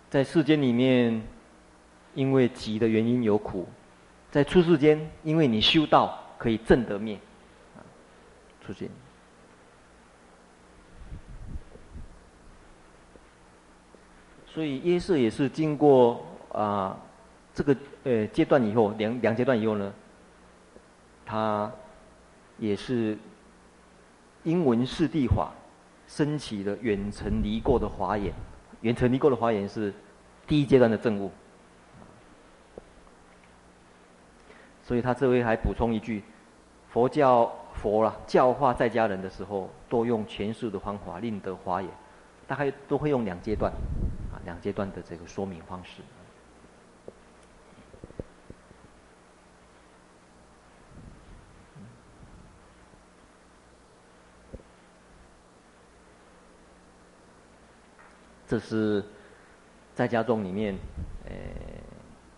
[0.10, 1.26] 在世间里面，
[2.14, 3.66] 因为集的原因有苦；
[4.30, 7.18] 在出世间，因为你修道可以证得灭，
[8.66, 8.90] 出现。
[14.46, 17.00] 所以耶舍也是经过啊
[17.54, 17.74] 这个
[18.08, 19.94] 呃阶段以后，两两阶段以后呢，
[21.26, 21.72] 他
[22.58, 23.18] 也是。
[24.44, 25.52] 英文四谛法，
[26.08, 28.34] 升起了远程离过的华严。
[28.80, 29.94] 远程离过的华严是
[30.46, 31.30] 第一阶段的证悟。
[34.82, 36.24] 所以他这位还补充一句：
[36.88, 41.92] 佛教佛啦教化在家人的时候，多用权术的方法令得华严，
[42.48, 43.70] 大概都会用两阶段，
[44.32, 46.02] 啊，两阶段的这个说明方式。
[58.48, 59.04] 这是
[59.94, 60.76] 在家众里面，
[61.26, 61.32] 呃，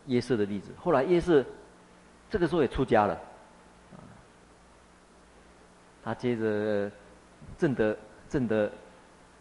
[0.08, 0.72] 耶舍的例子。
[0.78, 1.46] 后来耶舍
[2.30, 3.18] 这个时候也出家了，
[6.04, 6.92] 他接着
[7.58, 8.72] 证得证得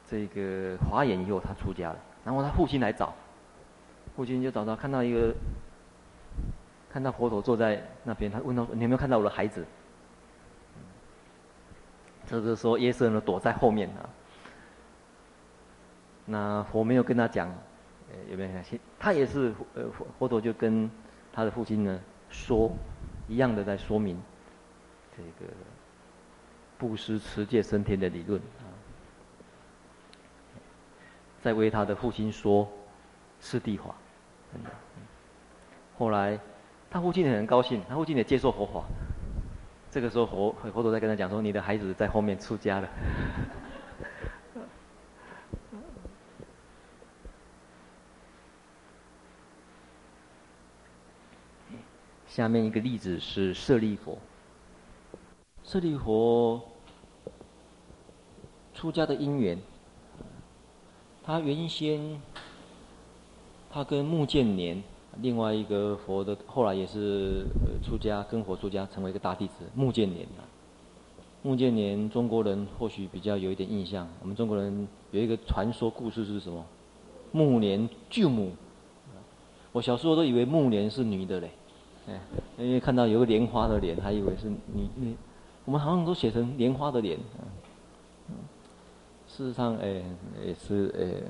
[0.07, 1.98] 这个华严以后，他出家了。
[2.24, 3.14] 然后他父亲来找，
[4.14, 5.35] 父亲就找到看到一个
[6.92, 9.64] 看到佛陀坐在那边，他问他说：“你有没有看到我的孩子？”
[12.26, 14.04] 这个时候耶舍呢躲在后面啊。
[16.30, 17.48] 那佛没有跟他讲，
[18.10, 18.78] 呃，有没有关系？
[18.98, 19.84] 他也是，呃，
[20.18, 20.90] 佛陀就跟
[21.32, 22.70] 他的父亲呢说
[23.28, 24.20] 一样的，在说明
[25.16, 25.50] 这个
[26.76, 28.68] 布施、持戒、升天的理论啊，
[31.40, 32.68] 在为他的父亲说
[33.40, 33.94] 四地法，
[34.52, 34.70] 真的。
[35.96, 36.38] 后来
[36.90, 38.84] 他父亲也很高兴，他父亲也接受佛法。
[39.90, 42.88] 这个时候佛佛陀在跟他讲说：“你的孩子在后面出家了。”
[52.38, 54.16] 下面一个例子是舍利佛。
[55.64, 56.62] 舍利佛
[58.72, 59.59] 出家的因缘，
[61.24, 62.22] 他原先
[63.68, 64.81] 他跟目犍连
[65.20, 67.44] 另外一个佛的后来也是
[67.83, 70.46] 出家跟佛出家，成为一个大弟子目犍连啊。
[71.42, 76.64] 目犍连中国人或许比较有一点印象，我们中国人有一个传说故事是什么？
[77.33, 78.53] 目连救母。
[79.72, 81.51] 我小时候都以为目连是女的嘞，
[82.08, 82.20] 哎，
[82.56, 85.16] 因为看到有个莲花的莲，还以为是你你。
[85.64, 87.18] 我们好像都写成莲花的莲，
[89.28, 90.02] 事实上，哎，
[90.42, 91.22] 也是，哎，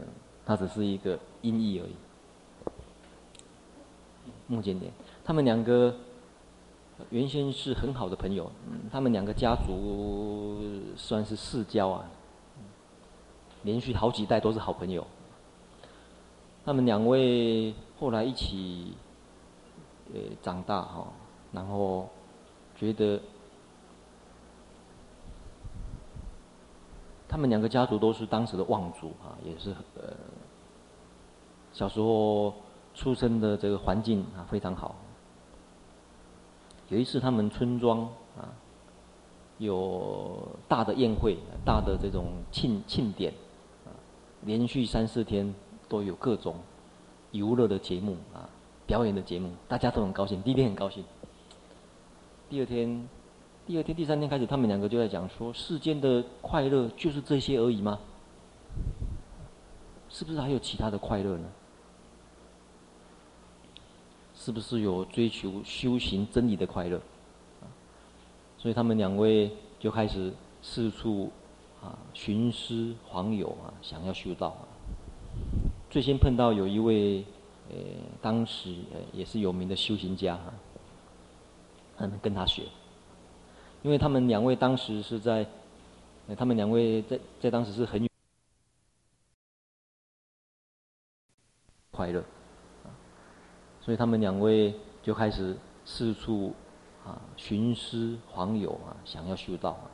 [0.46, 1.96] 它只是一个音译而已。
[4.46, 4.92] 目犍连，
[5.24, 5.92] 他们两个
[7.10, 8.48] 原先是很好的朋友，
[8.92, 10.60] 他们两个家族
[10.96, 12.08] 算是世交啊，
[13.64, 15.04] 连续好几代都是好朋友。
[16.64, 18.92] 他们两位后来一起，
[20.14, 21.07] 呃，长大哈，
[21.53, 22.09] 然后
[22.77, 23.21] 觉得
[27.29, 30.14] 他们两个家族都是当时的望族啊，也是呃，
[31.73, 32.55] 小时候
[32.94, 34.94] 出生的这个环境啊非常好。
[36.88, 38.01] 有一次他们村庄
[38.37, 38.53] 啊
[39.59, 43.33] 有大的宴会，大的这种庆庆典，
[44.42, 45.55] 连续三四天。
[45.90, 46.57] 都有各种
[47.31, 48.44] 游乐的节目啊，
[48.88, 50.42] 表演的节目，大家都很高兴。
[50.42, 51.05] 第一天很高兴，
[52.48, 53.07] 第二天、
[53.66, 57.98] 第二天、第三天开始，他们两个就在讲说：世间的快乐就是这些而已吗？
[60.09, 61.46] 是不是还有其他的快乐呢？
[64.35, 66.98] 是不是有追求修行真理的快乐？
[68.57, 71.31] 所以他们两位就开始四处
[71.83, 74.64] 啊寻师访友啊，想要修道啊。
[75.90, 77.22] 最先碰到有一位，
[77.70, 77.76] 呃，
[78.20, 80.52] 当时呃也是有名的修行家哈，
[81.96, 82.62] 他们跟他学，
[83.83, 85.46] 因为他们两位当时是在，
[86.37, 88.09] 他们两位在在当时是很
[91.90, 92.24] 快乐，
[93.81, 96.54] 所以他们两位就开始四处
[97.04, 99.90] 啊寻师访友啊，想要修道啊。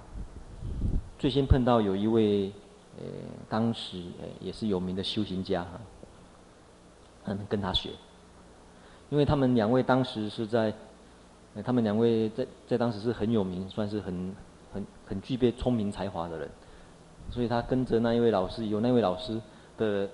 [1.18, 2.52] 最先碰到有一位。
[2.96, 3.04] 呃，
[3.48, 5.80] 当时呃也是有名的修行家哈，
[7.26, 7.90] 嗯，跟他学，
[9.08, 10.72] 因为他们两位当时是在，
[11.64, 14.34] 他们两位在在当时是很有名，算是很
[14.72, 16.50] 很很具备聪明才华的人，
[17.30, 19.40] 所以他跟着那一位老师，有那位老师
[19.78, 20.08] 的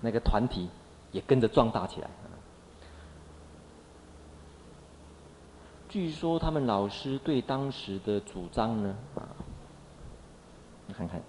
[0.00, 0.68] 那个团体
[1.12, 2.10] 也跟着壮大起来。
[5.88, 9.22] 据说他们老师对当时的主张呢，啊，
[10.86, 11.22] 你看看。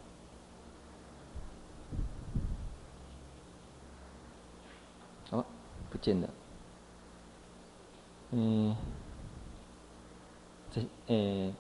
[5.90, 6.30] 不见了。
[8.32, 8.76] 嗯，
[10.70, 11.54] 在呃，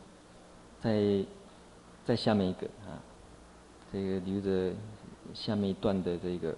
[0.82, 1.26] 在
[2.06, 3.00] 在下面一个啊，
[3.92, 4.74] 这个留着
[5.34, 6.54] 下面一段的这个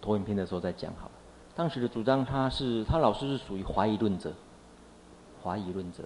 [0.00, 1.12] 投影片的时候再讲好了。
[1.54, 4.32] 当时的主张，他是他老师是属于怀疑论者，
[5.42, 6.02] 怀疑论者。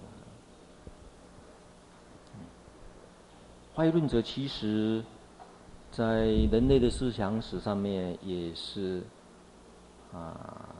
[3.73, 5.01] 怀疑论者其实。
[5.91, 9.03] 在人类的思想史上面，也是
[10.13, 10.73] 啊，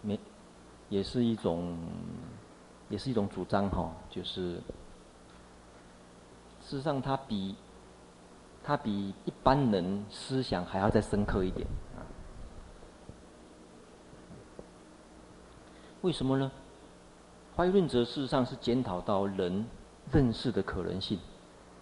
[0.00, 0.18] 没，
[0.88, 1.76] 也是一种，
[2.88, 4.54] 也是一种主张哈，就是
[6.60, 7.56] 事实上，它比
[8.62, 12.06] 它比一般人思想还要再深刻一点啊。
[16.02, 16.52] 为什么呢？
[17.56, 19.66] 怀疑论者事实上是检讨到人
[20.12, 21.18] 认识的可能性，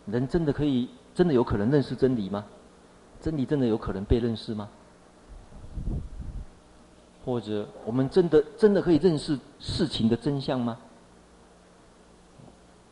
[0.06, 2.46] 人真的可以，真的有可能认识真理吗？
[3.22, 4.68] 真理真的有可能被认识吗？
[7.24, 10.76] 或者我们真的真的可以认识事情的真相吗？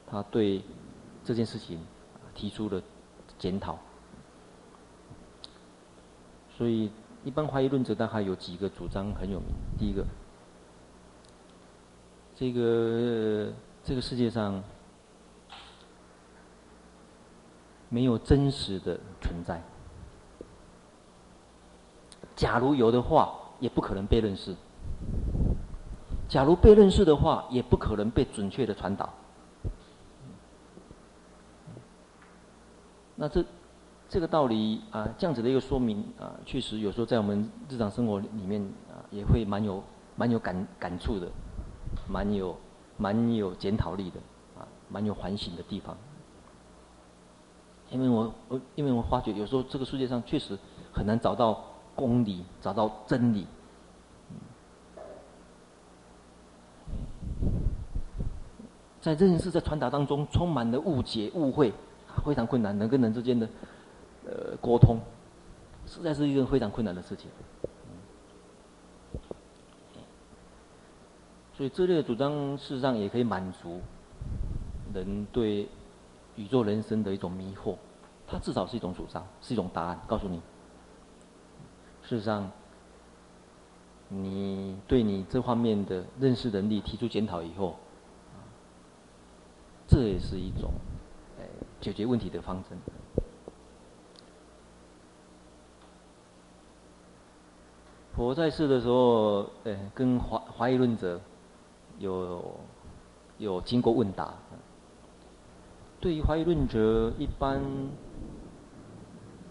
[0.06, 0.62] 他对
[1.24, 1.80] 这件事情
[2.34, 2.80] 提出了
[3.38, 3.78] 检讨。
[6.56, 6.90] 所以，
[7.24, 9.48] 一般怀疑论者大概有几个主张很有名。
[9.78, 10.04] 第一个，
[12.36, 13.52] 这个
[13.82, 14.62] 这个世界上
[17.88, 19.60] 没有真实的存在。
[22.40, 24.54] 假如有的话，也不可能被认识；
[26.26, 29.10] 假如被认识的话，也不可能被准确的传导。
[33.14, 33.44] 那这
[34.08, 39.84] 这个道理啊，这样子的一个说明啊，确实有时候在我们日常生活里面啊，也会蛮有
[40.16, 41.28] 蛮有感感触的，
[42.08, 42.56] 蛮有
[42.96, 44.18] 蛮有检讨力的
[44.58, 45.94] 啊，蛮有反省的地方。
[47.90, 50.58] 因为我我因为我发觉有时候这个世界上确实
[50.90, 51.66] 很难找到。
[52.00, 53.46] 公理，找到真理，
[59.02, 61.70] 在认识、在传达当中充满了误解、误会，
[62.24, 63.46] 非常困难，人跟人之间的
[64.24, 64.96] 呃沟通，
[65.86, 67.28] 实在是一个非常困难的事情。
[71.54, 73.78] 所以这类的主张，事实上也可以满足
[74.94, 75.68] 人对
[76.36, 77.76] 宇宙人生的一种迷惑。
[78.26, 80.40] 它至少是一种主张，是一种答案，告诉你，
[82.02, 82.50] 事实上，
[84.08, 87.76] 你对你这方面的认识能力提出检讨以后，
[89.86, 90.72] 这也是一种
[91.80, 92.78] 解决问题的方针。
[98.14, 101.20] 佛在世的时候，哎，跟怀怀疑论者。
[101.98, 102.58] 有
[103.36, 104.32] 有经过问答，
[106.00, 107.60] 对于怀疑论者，一般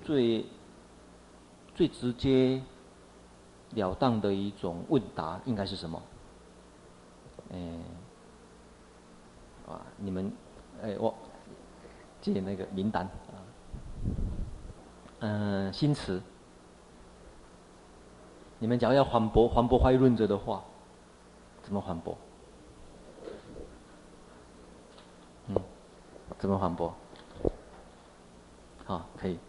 [0.04, 0.44] 最
[1.80, 2.62] 最直接
[3.70, 6.02] 了当的一种问答应该是什么？
[7.54, 7.58] 哎，
[9.66, 10.30] 啊，你们
[10.84, 11.16] 哎，我
[12.20, 13.40] 借那个名单啊，
[15.20, 16.22] 嗯，新词，
[18.60, 20.62] 你们假如要反驳反驳怀疑论者的话，
[21.64, 22.18] 怎么反驳？
[25.48, 25.56] 嗯
[26.38, 26.94] 怎么反驳？
[28.84, 29.40] 好，可以。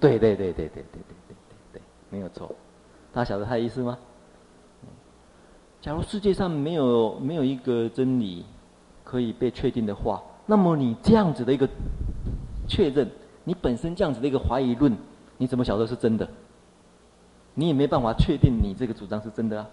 [0.00, 1.36] 对对对对对对对对
[1.72, 2.54] 对对，没有错。
[3.12, 3.98] 大家晓得他的意思吗？
[5.80, 8.44] 假如世界上没有没有一个真理
[9.04, 11.68] 可以被确定的话，那么你这样子的一个
[12.66, 13.08] 确认，
[13.44, 14.96] 你本身这样子的一个怀疑论，
[15.36, 16.28] 你怎么晓得是真的？
[17.54, 19.68] 你也没办法确定你这个主张是真的啊。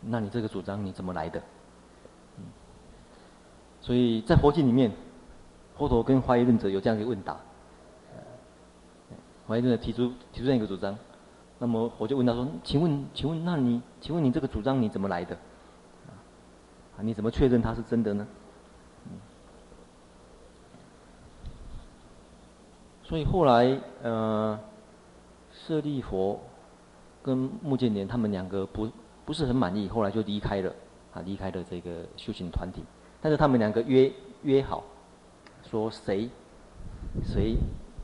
[0.00, 1.42] 那你这个主张你怎么来的？
[3.80, 4.90] 所以在佛经里面，
[5.76, 7.36] 佛陀跟怀疑论者有这样一个问答。
[9.46, 10.96] 怀疑论者提出提出这样一个主张，
[11.58, 15.36] 那么我就问他说：“请问，请问，那你，请问你这个主张你怎么来的？
[16.96, 18.26] 啊，你怎么确认它是真的呢？”
[23.02, 24.58] 所以后来，呃，
[25.52, 26.40] 舍利佛
[27.22, 28.88] 跟目犍连他们两个不。
[29.26, 30.70] 不是很满意，后来就离开了，
[31.14, 32.84] 啊，离开了这个修行团体。
[33.22, 34.12] 但是他们两个约
[34.42, 34.84] 约好，
[35.74, 36.30] 说谁
[37.24, 37.56] 谁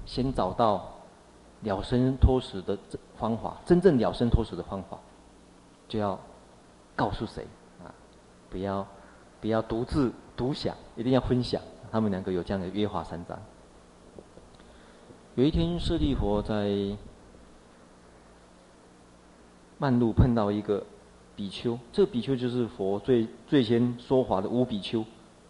[0.05, 0.93] 先找到
[1.61, 2.77] 了生脱死的
[3.17, 4.99] 方法，真正了生脱死的方法，
[5.87, 6.19] 就要
[6.97, 7.47] 告诉谁
[7.81, 7.95] 啊，
[8.51, 8.85] 不要
[9.41, 11.63] 不要独自独享，一定要分享。
[11.93, 13.39] 他们两个有这样的约法三章。
[15.37, 16.97] 有一天，舍利佛在
[19.79, 20.85] 曼路碰到一个。
[21.37, 25.03] 比丘，这个比丘就是佛最最先说法的五比丘，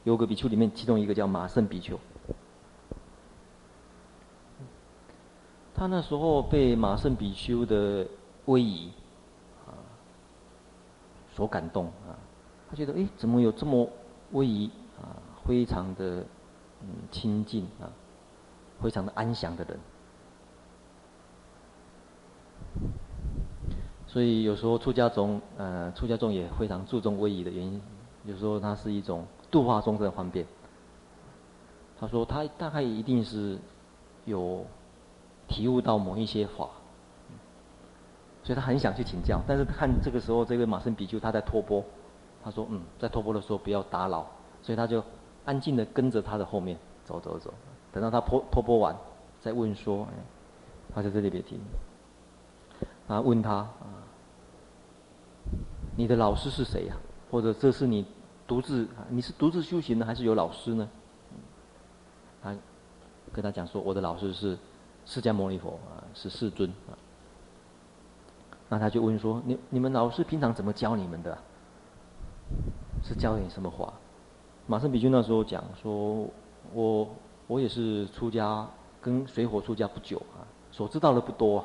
[0.04, 1.98] 有个比丘里面，其中一个叫马胜比丘。
[5.80, 8.06] 他那时候被马胜比丘的
[8.44, 8.90] 威仪
[9.64, 9.72] 啊
[11.34, 12.12] 所感动啊，
[12.68, 13.88] 他觉得哎，怎么有这么
[14.32, 14.70] 威仪
[15.00, 15.16] 啊，
[15.46, 16.18] 非常的
[16.82, 17.88] 嗯亲近啊，
[18.82, 19.80] 非常的安详的人。
[24.06, 27.80] 所以有时候出家众，呃，出家众也非常注重威仪的原因，
[28.26, 30.44] 有时候它是一种度化众生的方便。
[31.98, 33.58] 他说他大概一定是
[34.26, 34.66] 有
[35.50, 36.70] 体悟到某一些法，
[38.42, 41.84] 所以他很想去请教，但是看这个时候这位马胜比丘他在托钵，
[42.42, 44.26] 他说嗯，在托钵的时候不要打扰，
[44.62, 45.02] 所以他就
[45.44, 47.52] 安静的跟着他的后面走走走，
[47.92, 48.96] 等到他托托钵完
[49.40, 50.06] 再问说，
[50.94, 51.58] 他在这里边听。
[53.08, 54.06] 啊问他啊，
[55.96, 56.96] 你的老师是谁呀？
[57.30, 58.06] 或者这是你
[58.46, 60.88] 独自，你是独自修行呢，还是有老师呢？
[62.42, 62.56] 他
[63.32, 64.56] 跟他讲说，我的老师是
[65.10, 66.94] 释迦牟尼佛啊，是世尊啊。
[68.68, 71.36] 那他就问说，你你们老师平常怎么教你们的？
[73.02, 73.92] 是教你什么话？
[74.68, 76.28] 马胜比丘那时候讲说，
[76.72, 77.08] 我
[77.48, 78.64] 我也是出家，
[79.02, 81.64] 跟随佛出家不久啊，所知道的不多。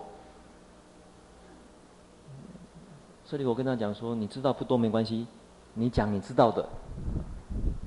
[3.25, 5.27] 这里我跟他讲说，你知道不多没关系，
[5.75, 6.67] 你讲你知道的，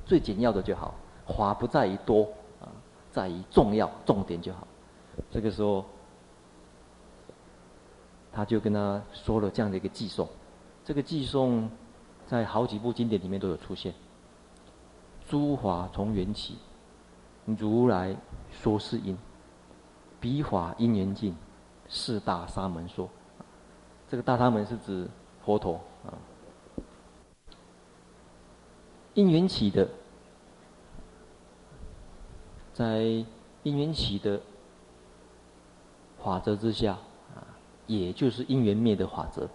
[0.07, 0.95] 最简要的就好。
[1.27, 2.23] 法不在于多
[2.61, 2.71] 啊，
[3.11, 4.65] 在于重要重点就好。
[5.31, 5.85] 这个时候，
[8.33, 10.29] 他就跟他说了这样的一个偈颂。
[10.85, 11.71] 这个偈颂
[12.27, 13.95] 在好几部经典里面都有出现。
[15.29, 16.59] 诸法从缘起，
[17.45, 18.17] 如来
[18.51, 19.17] 说是因，
[20.21, 21.37] 彼法因缘尽，
[21.89, 23.09] 是大沙门说。
[24.09, 25.09] 这个大沙门是指。
[25.45, 26.13] 佛陀啊，
[29.15, 29.89] 因缘起的，
[32.75, 33.25] 在
[33.63, 34.39] 因缘起的
[36.29, 36.93] 法则之下，
[37.35, 37.41] 啊，
[37.87, 39.49] 也就是因缘灭的法则。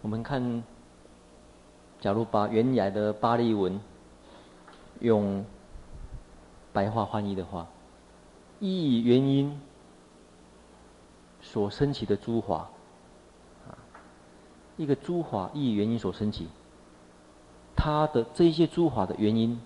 [0.00, 0.64] 我们看，
[2.00, 3.78] 假如把原来的巴利文
[5.00, 5.44] 用
[6.72, 7.66] 白话翻译的话。
[8.64, 9.60] 意义原因
[11.42, 12.70] 所升起的诸法，
[13.68, 13.76] 啊，
[14.78, 16.48] 一个诸法意义原因所升起，
[17.76, 19.60] 它的这些诸法的原因，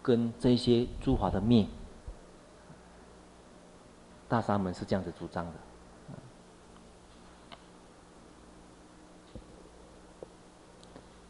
[0.00, 1.66] 跟这些诸法的灭，
[4.26, 5.52] 大沙门是这样子主张的。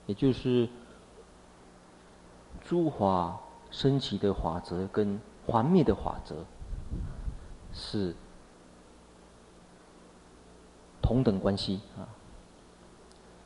[0.06, 0.68] 也就是
[2.62, 3.40] 诸法
[3.72, 6.44] 升起的法则跟还灭的法则
[7.72, 8.14] 是
[11.00, 12.08] 同等关系啊。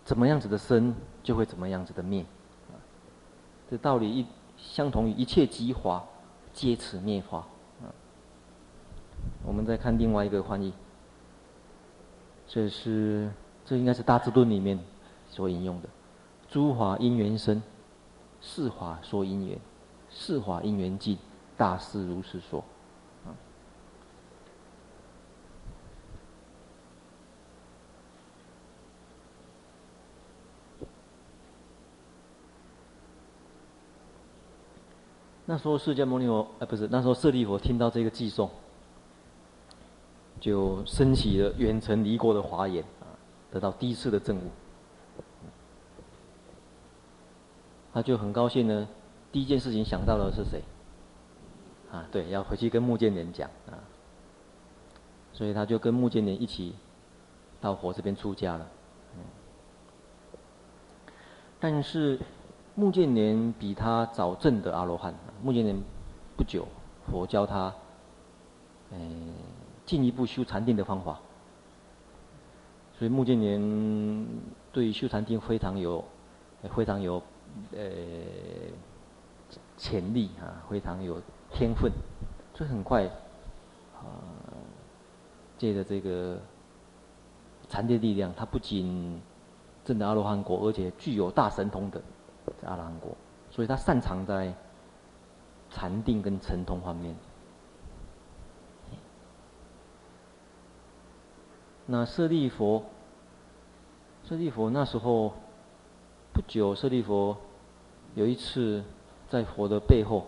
[0.04, 2.24] 怎么样子的生，就会怎么样子的灭。
[3.70, 4.26] 这道理一
[4.58, 6.04] 相同于一切即法，
[6.52, 7.44] 皆此灭法。
[9.46, 10.74] 我们再看另外一个翻译，
[12.46, 13.30] 这是
[13.64, 14.78] 这应该是《大智论》里面
[15.28, 15.88] 所引用的。
[16.48, 17.62] 诸法因缘生，
[18.42, 19.58] 是法说因缘，
[20.10, 21.16] 是法因缘尽，
[21.56, 22.62] 大师如是说。
[35.46, 38.50] 那时候释迦牟尼佛，呃，不是，那时候舍利佛听到这个偈颂，
[40.40, 43.04] 就升起了远尘离国的华严，啊，
[43.50, 44.50] 得到第一次的证悟。
[47.92, 48.88] 他就很高兴呢，
[49.30, 50.62] 第一件事情想到的是谁？
[51.92, 53.78] 啊，对，要回去跟目犍连讲啊。
[55.32, 56.74] 所以他就跟目犍连一起
[57.60, 58.66] 到佛这边出家了。
[61.60, 62.18] 但是
[62.74, 65.76] 目犍连比他早证的阿罗汉，目犍连
[66.36, 66.66] 不久，
[67.06, 67.72] 佛教他，
[68.90, 69.32] 嗯，
[69.86, 71.20] 进一步修禅定的方法。
[72.98, 74.26] 所以目犍连
[74.72, 76.04] 对修禅定非常有，
[76.74, 77.22] 非常有。
[77.70, 77.86] 呃，
[79.76, 81.22] 潜力啊，非常有
[81.52, 81.92] 天分，
[82.52, 83.04] 所以很快
[83.94, 84.02] 啊，
[85.56, 86.36] 借着这个
[87.68, 89.20] 禅定力量，他不仅
[89.84, 92.02] 证得阿罗汉果，而且具有大神通的
[92.60, 93.16] 在阿罗汉果，
[93.50, 94.54] 所以他擅长在
[95.70, 97.16] 禅定跟神通方面。
[101.86, 102.84] 那舍利弗，
[104.24, 105.32] 舍利弗那时候。
[106.34, 107.36] 不久，舍利弗
[108.16, 108.82] 有一次
[109.30, 110.26] 在佛的背后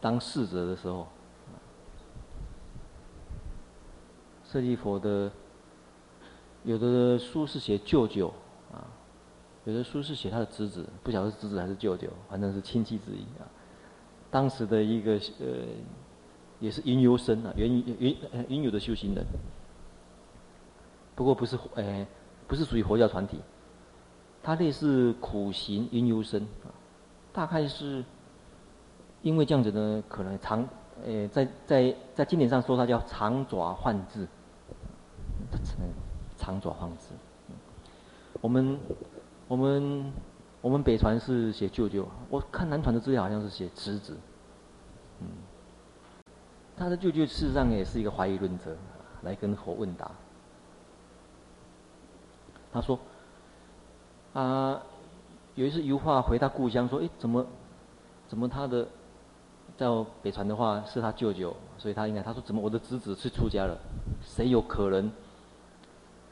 [0.00, 1.06] 当侍者的时候，
[4.46, 5.30] 舍利佛的
[6.64, 8.32] 有的书是写舅舅，
[9.68, 13.44] 有的书是写他的侄子，不晓得是侄子还是舅舅，反正是亲戚之一啊。
[14.30, 15.46] 当时的一个呃，
[16.58, 18.16] 也是云游生啊，云云
[18.48, 19.22] 云游的修行人，
[21.14, 22.06] 不过不是呃，
[22.46, 23.38] 不是属于佛教团体。
[24.42, 26.72] 他类似苦行云游生啊，
[27.30, 28.02] 大概是
[29.20, 30.66] 因为这样子呢，可能长
[31.04, 34.26] 诶，在在在经典上说他叫长爪梵志，
[36.38, 37.08] 长爪梵志。
[38.40, 38.78] 我们
[39.48, 40.12] 我们
[40.60, 44.16] 我们北传是写舅舅，我看南传的资料好像是写侄子。
[45.20, 45.26] 嗯，
[46.76, 48.76] 他的舅舅事实上也是一个怀疑论者，
[49.22, 50.10] 来跟佛问答。
[52.72, 52.98] 他说。
[54.34, 54.80] 啊，
[55.56, 57.44] 有一次游化回他故乡，说：“哎，怎么，
[58.28, 58.86] 怎么他的，
[59.76, 59.86] 在
[60.22, 63.76] 北传的话是他舅舅，所以他应该他说怎么我的侄子是出家了？
[64.22, 65.10] 谁有可能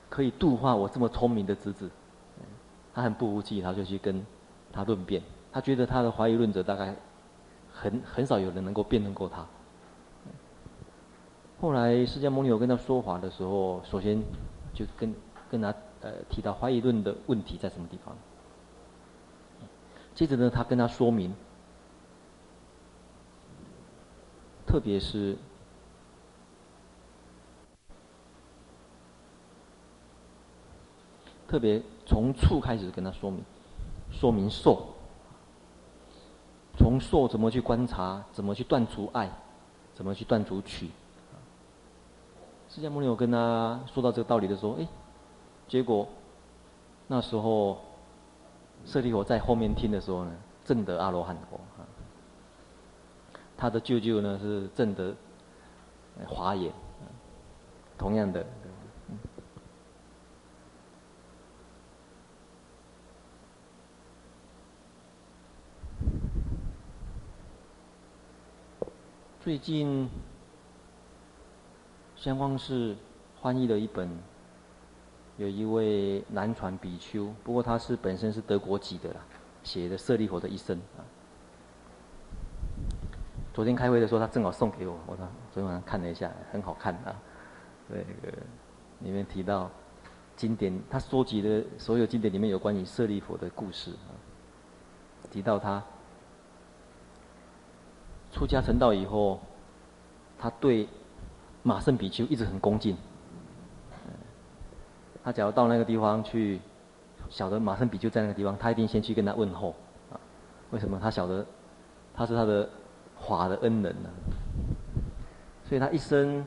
[0.08, 1.90] 可以度化我这么聪明的侄子？”
[2.96, 4.24] 他很不服气，他就去跟
[4.72, 5.22] 他论辩。
[5.52, 6.96] 他觉得他的怀疑论者大概
[7.70, 9.44] 很很少有人能够辩论过他。
[11.60, 14.22] 后来释迦牟尼有跟他说法的时候，首先
[14.72, 15.14] 就跟
[15.50, 15.74] 跟他。
[16.02, 18.14] 呃，提到怀疑论的问题在什么地方？
[20.14, 21.34] 接着呢，他跟他说明，
[24.66, 25.36] 特别是
[31.48, 33.44] 特别从处开始跟他说明，
[34.10, 34.86] 说明受，
[36.76, 39.30] 从受怎么去观察，怎么去断除爱，
[39.94, 40.90] 怎么去断除取。
[42.68, 44.86] 释迦牟尼有跟他说到这个道理的时候，哎。
[45.68, 46.06] 结果，
[47.08, 47.78] 那时候，
[48.84, 50.30] 舍利弗在后面听的时候呢，
[50.64, 51.58] 证得阿罗汉果。
[53.56, 55.12] 他的舅舅呢是证得
[56.28, 56.72] 华严，
[57.98, 58.46] 同样的。
[69.46, 70.10] 最近，
[72.16, 72.96] 香光寺
[73.40, 74.10] 翻译了一本。
[75.36, 79.20] 有一位南传比丘，不过他是本身是德国籍的啦，
[79.62, 81.06] 写的舍利弗的一生啊。
[83.54, 87.14] 昨天开会的时候，他正好送给我，我说昨天晚上看了一下，很好看啊。
[87.88, 88.36] 对，那个
[88.98, 89.70] 里面提到
[90.34, 94.10] 经典，他收集的所有经典里面有关于舍利弗的故事啊，
[95.30, 95.80] 提到他
[98.36, 99.40] 出家成道以后，
[100.38, 100.86] 他对
[101.62, 102.94] 马胜比丘一直很恭敬。
[105.24, 106.60] 他假如到那个地方去，
[107.30, 109.74] 晓得马胜比丘在那个地方，他一定先去跟他问候。
[110.70, 111.00] 为什么？
[111.00, 111.44] 他晓得
[112.14, 112.68] 他是他的。
[113.18, 114.10] 法的恩人呢、
[115.64, 116.44] 所以他一生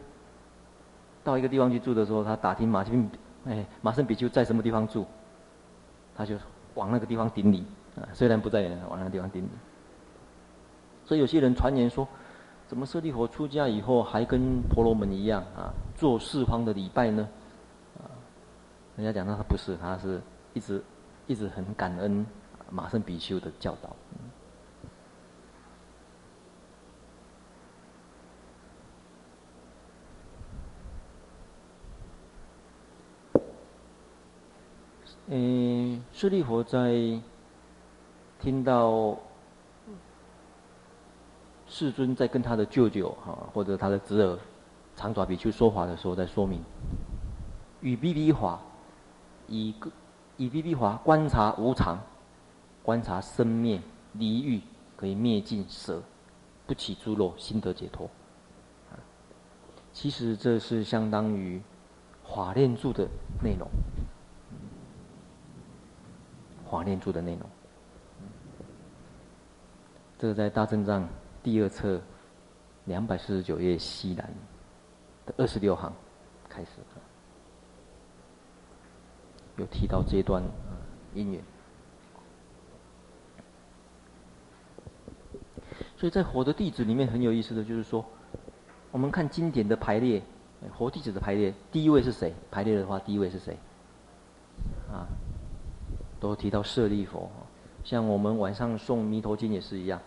[1.23, 3.09] 到一个地方去住的时候，他打听马胜，
[3.45, 5.03] 哎，马胜比丘在什么地方住，
[6.15, 6.35] 他就
[6.75, 7.65] 往那个地方顶礼
[7.95, 8.05] 啊。
[8.13, 9.49] 虽然不在，往那个地方顶礼。
[11.09, 12.07] 所以有些人传言说，
[12.67, 17.27] 怎么舍利弗出家以后还跟婆罗门一样啊，做四方的礼拜呢？
[17.97, 18.05] 啊，
[18.95, 20.21] 人家讲他他不是，他是
[20.53, 20.83] 一直
[21.25, 22.23] 一直很感恩
[22.69, 23.89] 马胜比丘的教导。
[35.31, 37.19] 嗯，舍利弗在
[38.39, 39.17] 听到
[41.69, 44.37] 世尊在跟他的舅舅哈，或者他的侄儿
[44.95, 46.61] 长爪比丘说法的时候，在说明
[47.81, 48.59] 与比比华，
[49.47, 49.91] 以个
[50.35, 51.97] 以比比华观察无常，
[52.81, 53.79] 观察生灭
[54.13, 54.59] 离欲，
[54.97, 56.01] 可以灭尽舍，
[56.65, 58.09] 不起诸漏，心得解脱。
[59.93, 61.61] 其实这是相当于
[62.23, 63.07] 华严注的
[63.43, 63.67] 内容。
[66.65, 67.41] 华严注的内容，
[70.17, 71.07] 这个在大正藏
[71.49, 71.99] 第二册
[72.85, 74.31] 两百四十九页西南
[75.25, 75.91] 的二十六行
[76.47, 76.69] 开始，
[79.57, 80.43] 有提到这段
[81.15, 81.41] 因缘。
[85.97, 88.05] 所以在佛的弟子里面很有意思的就是说，
[88.91, 90.21] 我们看经典的排列，
[90.77, 92.31] 佛弟子的排列，第一位是谁？
[92.51, 93.57] 排列的话，第一位是谁？
[94.91, 95.09] 啊？
[96.19, 97.27] 都提到舍利佛，
[97.83, 99.99] 像我们晚上诵弥陀经也是一样，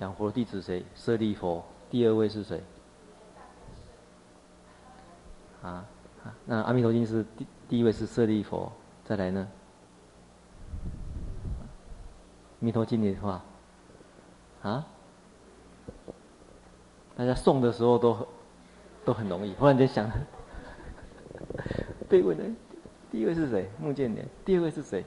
[0.00, 0.82] 讲佛弟子谁？
[0.94, 2.62] 舍利弗，第二位是谁？
[5.60, 5.84] 啊，
[6.46, 8.72] 那阿弥陀经是第第一位是舍利弗，
[9.04, 9.46] 再来呢？
[12.60, 13.44] 弥陀经的话，
[14.62, 14.86] 啊，
[17.14, 18.26] 大家诵的时候都
[19.04, 20.10] 都很容易，忽然间想，
[22.08, 22.44] 被问的
[23.10, 23.68] 第一位是谁？
[23.78, 25.04] 目犍连，第二位是谁？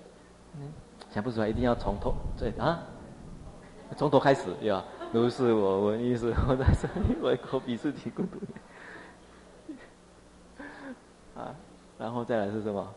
[1.10, 2.84] 想不出来，一定要从头对啊，
[3.98, 4.84] 从头开始对吧？
[5.12, 8.24] 如是我闻，亦是 我在舍利弗口彼次第故，
[11.40, 11.54] 啊，
[11.98, 12.94] 然后再来是什么？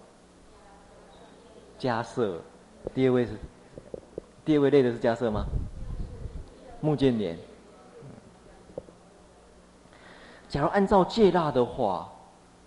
[1.78, 2.40] 迦叶，
[2.94, 3.32] 第二位是，
[4.44, 5.44] 第二位列的是迦叶吗？
[6.80, 7.36] 目犍连。
[10.48, 12.10] 假如按照戒腊的话，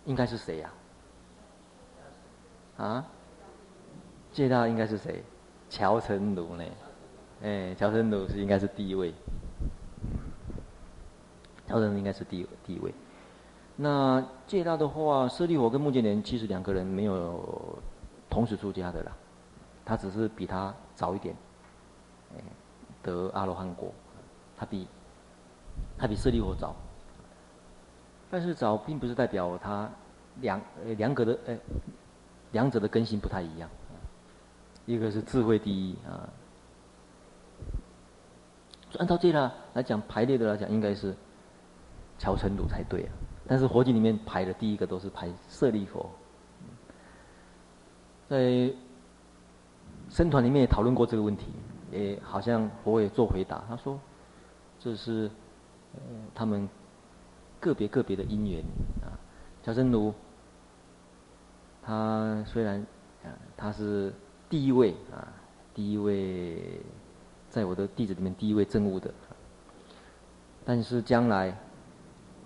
[0.05, 0.71] 应该是谁呀？
[2.77, 2.85] 啊？
[2.85, 3.05] 啊
[4.31, 5.23] 戒腊应该是谁？
[5.71, 6.63] 憍陈如呢？
[7.41, 9.13] 哎，憍陈如是应该是第一位。
[11.67, 12.93] 憍陈如应该是第一第一位。
[13.75, 17.79] 那戒腊的话，舍利弗跟目犍连其实两个人没有
[18.29, 19.11] 同时出家的啦，
[19.85, 21.33] 他只是比他早一点，
[23.01, 23.93] 得阿罗汉果，
[24.57, 24.85] 他比
[25.97, 26.75] 他比舍利弗早。
[28.29, 29.89] 但是早并不是代表他
[30.41, 30.61] 两
[30.97, 31.57] 两个的哎，
[32.51, 33.69] 两者的根性不太一样。
[34.85, 36.27] 一个是智慧第一啊，
[38.97, 41.15] 按照这个来讲排列的来讲，应该是
[42.17, 43.11] 乔陈如才对啊。
[43.47, 46.09] 但是佛经里面排的第一个都是排舍利佛，
[48.27, 48.73] 在
[50.09, 51.47] 僧团里面也讨论过这个问题，
[51.91, 53.99] 也好像佛也做回答，他说
[54.79, 55.29] 这是
[56.33, 56.67] 他们
[57.59, 58.63] 个别个别的因缘
[59.01, 59.13] 啊。
[59.63, 60.13] 乔陈如
[61.81, 62.79] 他虽然
[63.23, 64.13] 啊他是。
[64.51, 65.31] 第一位啊，
[65.75, 66.81] 第一位，
[67.49, 69.11] 在我的弟子里面第一位证悟的，
[70.63, 71.57] 但是将来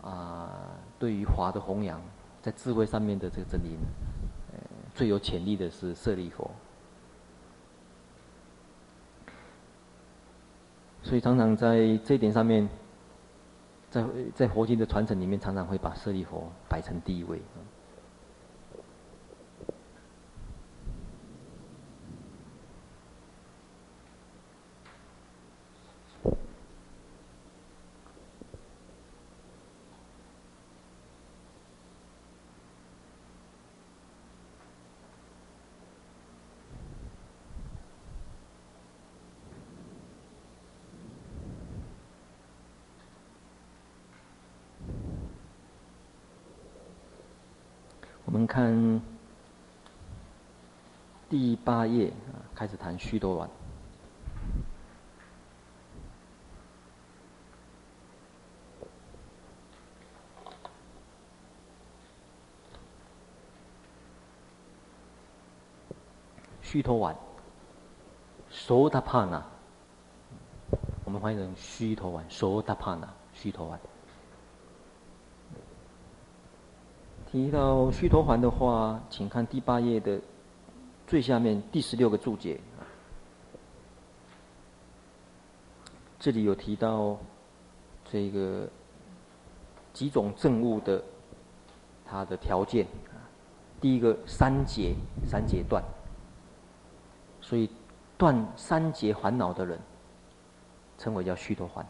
[0.01, 2.01] 啊，对于法的弘扬，
[2.41, 3.77] 在智慧上面的这个真理，
[4.53, 4.59] 呃，
[4.95, 6.49] 最有潜力的是舍利佛。
[11.03, 12.67] 所以常常在这一点上面，
[13.91, 17.41] 在在佛经的传承里面，常常会把舍利佛摆成第一位。
[48.33, 48.99] 我们看
[51.29, 53.47] 第八页啊，开始谈须陀洹。
[66.63, 67.15] 须陀洹
[68.51, 69.43] ，Sotapanna，
[71.05, 73.77] 我们翻译成须陀洹，Sotapanna，须陀洹。
[77.33, 80.21] 提到须陀环的话，请看第八页的
[81.07, 82.59] 最下面第十六个注解。
[86.19, 87.17] 这里有提到
[88.05, 88.69] 这个
[89.93, 91.03] 几种证物的
[92.05, 92.85] 它的条件。
[93.81, 94.93] 第一个三节，
[95.25, 95.83] 三劫断。
[97.41, 97.67] 所以，
[98.15, 99.79] 断三节烦恼的人，
[100.99, 101.83] 称为叫须陀环。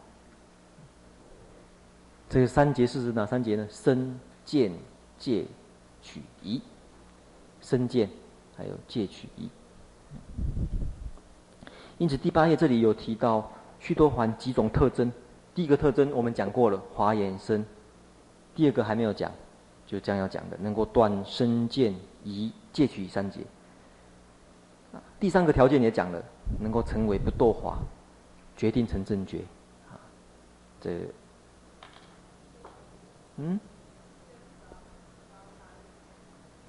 [2.30, 3.68] 这个三节是指哪三节呢？
[3.70, 4.72] 身、见、
[5.18, 5.44] 戒、
[6.02, 6.60] 取、疑。
[7.60, 8.10] 身见，
[8.56, 9.48] 还有戒、取、疑。
[11.96, 13.50] 因此，第八页这里有提到
[13.80, 15.10] 须陀洹几种特征。
[15.54, 17.64] 第一个特征我们讲过了，华严身。
[18.54, 19.32] 第二个还没有讲，
[19.86, 23.40] 就将要讲的，能够断身、见、疑、戒、取、三劫。
[25.18, 26.22] 第三个条件也讲了，
[26.60, 27.78] 能够成为不堕华，
[28.56, 29.38] 决定成正觉，
[29.90, 29.98] 啊，
[30.80, 31.08] 这，
[33.36, 33.58] 嗯，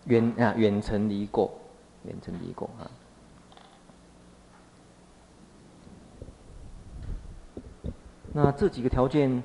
[0.05, 1.53] 远啊远程离过，
[2.03, 2.89] 远程离过啊。
[8.33, 9.41] 那这几个条件，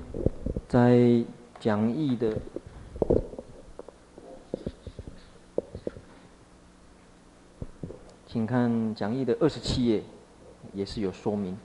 [0.68, 1.24] 在
[1.58, 2.36] 讲义的。
[8.26, 10.04] 请看讲义的二十七页，
[10.72, 11.58] 也是有说明。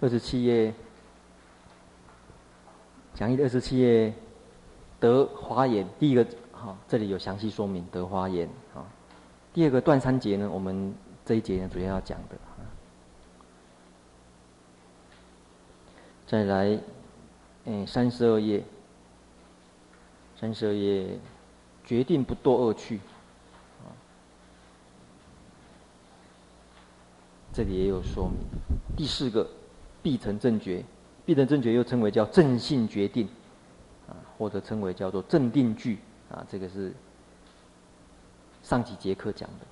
[0.00, 0.72] 二十七页，
[3.18, 4.14] 讲义的二十七页，
[5.00, 8.86] 得华严，第一个哈，这里有详细说明得华严啊。
[9.52, 10.94] 第二个断三节呢，我们
[11.24, 12.36] 这一节呢主要要讲的。
[16.28, 16.78] 再来，
[17.64, 18.62] 嗯，三十二页。
[20.38, 21.18] 三十二页，
[21.84, 23.00] 决定不堕恶趣，
[27.52, 28.36] 这里也有说明。
[28.96, 29.44] 第四个，
[30.04, 30.84] 必成正觉，
[31.28, 33.28] 必成正觉又称为叫正信决定，
[34.08, 35.98] 啊，或者称为叫做正定句，
[36.30, 36.90] 啊，这个是
[38.62, 39.66] 上几节课讲的。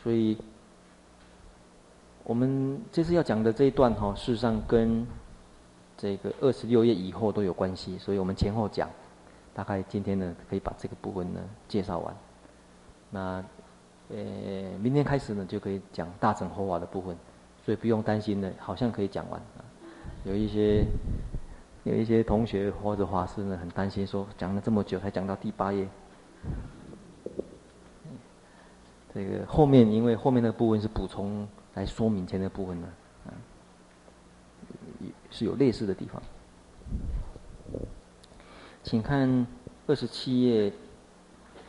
[0.00, 0.38] 所以，
[2.22, 5.04] 我们这次要讲的这一段哈，事实上跟
[5.98, 8.88] 这个二十六页以后都有关系，所以我们前后讲。
[9.52, 12.16] 大概今天呢，可以把这个部分呢介绍完。
[13.10, 13.44] 那，
[14.10, 14.16] 呃，
[14.80, 17.16] 明天开始呢，就可以讲大乘佛法的部分，
[17.64, 19.42] 所以不用担心呢，好像可以讲完。
[20.24, 20.86] 有一些
[21.84, 25.86] 有一些同学或者法师呢，很担心说，讲了这么久才讲到第八页。
[29.14, 32.88] 这个后面因为后面的部分是补充来说明前的部分呢，
[33.26, 33.30] 啊，
[35.30, 36.20] 是有类似的地方。
[38.82, 39.46] 请看
[39.86, 40.72] 二十七页，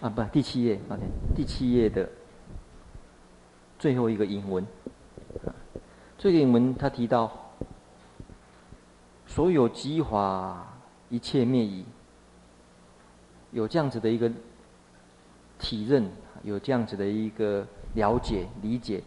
[0.01, 1.01] 啊，不，第七页，OK，
[1.35, 2.09] 第七页的
[3.77, 4.65] 最后一个引文。
[6.17, 7.31] 这个引文他提到，
[9.25, 10.77] 所有机法
[11.09, 11.85] 一切灭已，
[13.51, 14.31] 有这样子的一个
[15.59, 16.09] 体认，
[16.43, 19.03] 有这样子的一个了解理解，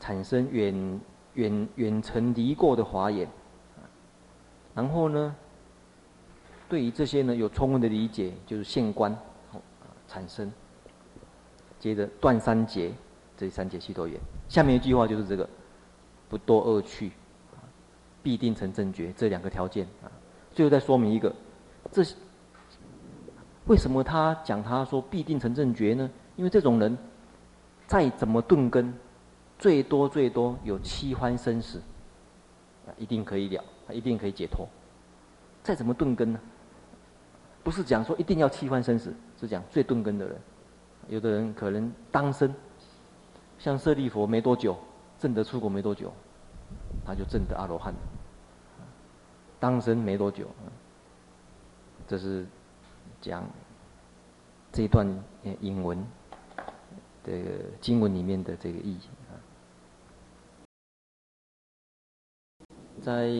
[0.00, 1.00] 产生远
[1.34, 3.28] 远远程离过的华严，
[4.74, 5.34] 然后呢？
[6.68, 9.16] 对于这些呢，有充分的理解，就是现观，
[10.08, 10.50] 产生。
[11.78, 12.92] 接着断三劫，
[13.36, 14.18] 这三劫系多远。
[14.48, 15.48] 下面一句话就是这个，
[16.28, 17.12] 不多恶趣，
[18.26, 20.10] 必定成正觉，这两个条件啊。
[20.52, 21.32] 最后再说明一个，
[21.92, 22.04] 这
[23.66, 26.10] 为什么他讲他说必定成正觉呢？
[26.34, 26.98] 因为这种人，
[27.86, 28.92] 再怎么顿根，
[29.60, 31.78] 最多最多有七番生死，
[32.84, 33.62] 啊，一定可以了，
[33.92, 34.66] 一定可以解脱。
[35.62, 36.40] 再怎么顿根呢？
[37.62, 40.36] 不是讲说一定要七番生死，是讲最顿根的人。
[41.08, 42.52] 有的人可能当生，
[43.56, 44.76] 像舍利佛没多久，
[45.16, 46.12] 证得出国没多久，
[47.04, 47.94] 他就证得阿罗汉。
[49.58, 50.46] 当生没多久，
[52.06, 52.46] 这是
[53.20, 53.44] 讲
[54.72, 55.06] 这段
[55.60, 56.04] 引文
[57.24, 57.32] 的
[57.80, 59.32] 经文里面的这个意义啊，
[63.00, 63.30] 在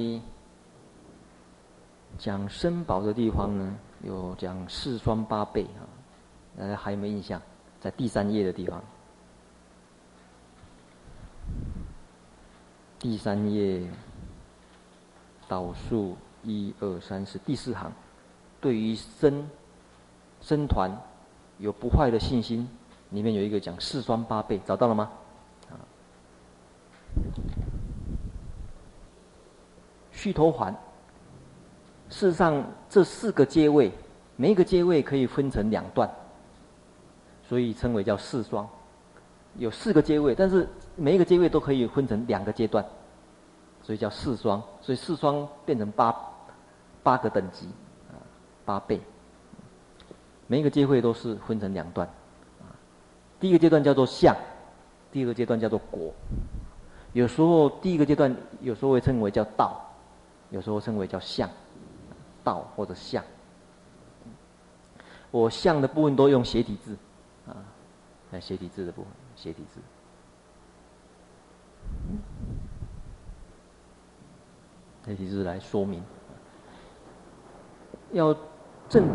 [2.18, 3.78] 讲生宝的地方呢。
[4.02, 5.88] 有讲四双八倍啊，
[6.56, 7.40] 大家还有没有印象？
[7.80, 8.84] 在第三页的地方，
[12.98, 13.82] 第三页
[15.48, 17.92] 倒数一二三四第四行，
[18.60, 19.48] 对于僧
[20.40, 20.90] 僧团
[21.58, 22.68] 有不坏的信心，
[23.10, 25.10] 里面有一个讲四双八倍，找到了吗？
[25.70, 25.74] 啊，
[30.12, 30.74] 须陀环。
[32.08, 33.90] 事实上，这四个阶位，
[34.36, 36.08] 每一个阶位可以分成两段，
[37.48, 38.68] 所以称为叫四双。
[39.58, 42.84] 有四个阶位，但是每一个阶位都可以分成两个阶段，
[43.86, 44.60] 所以叫四双。
[44.80, 46.12] 所以四双变成八
[47.04, 47.68] 八个等级，
[48.10, 48.18] 啊，
[48.64, 49.00] 八倍。
[50.48, 52.04] 每一个阶会都是分成两段，
[52.58, 52.66] 啊，
[53.38, 54.34] 第一个阶段叫做相，
[55.12, 56.12] 第二个阶段叫做果。
[57.12, 59.80] 有时候第一个阶段有时候会称为叫道，
[60.50, 61.48] 有时候称为叫相。
[62.44, 63.24] 道或者相，
[65.32, 66.96] 我相的部分都用斜体字，
[67.44, 67.58] 啊，
[68.30, 69.80] 来斜体字的部分，斜体字，
[75.06, 76.02] 斜体字来说明，
[78.12, 78.36] 要
[78.88, 79.06] 正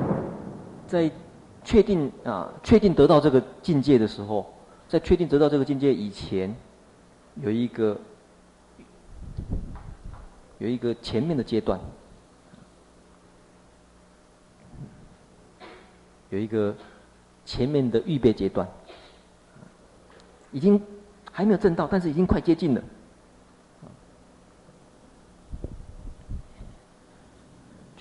[0.87, 1.11] 在
[1.63, 4.53] 确定啊，确定得到这个境界的时候，
[4.87, 6.55] 在确定得到这个境界以前，
[7.35, 7.97] 有一个
[10.59, 11.79] 有一个前面的阶段。
[16.29, 16.73] 有一个
[17.43, 18.65] 前面的预备阶段，
[20.53, 20.81] 已经
[21.29, 22.81] 还没有证到，但是已经快接近了。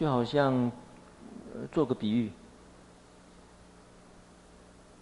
[0.00, 0.72] 就好像
[1.70, 2.32] 做个比喻，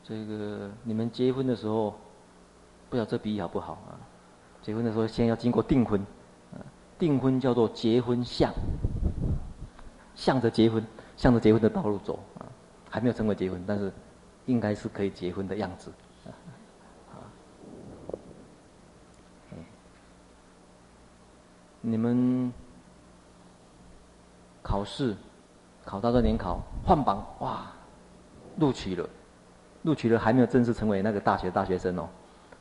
[0.03, 1.93] 这个你们结婚的时候，
[2.91, 3.95] 不知道这比喻好不好啊？
[4.61, 6.05] 结婚的时候先要经过订婚，
[6.99, 8.53] 订婚叫做结婚相，
[10.17, 10.85] 向着结婚，
[11.17, 12.51] 向着结婚的道路走啊。
[12.91, 13.93] 还没有成为结婚，但是
[14.47, 15.93] 应该是可以结婚的样子。
[21.81, 22.53] 你们
[24.79, 25.16] 考试
[25.85, 27.66] 考到这年考换榜哇，
[28.59, 29.09] 录取了，
[29.83, 32.09] 录取了还没有正式成为那个大学大学生哦，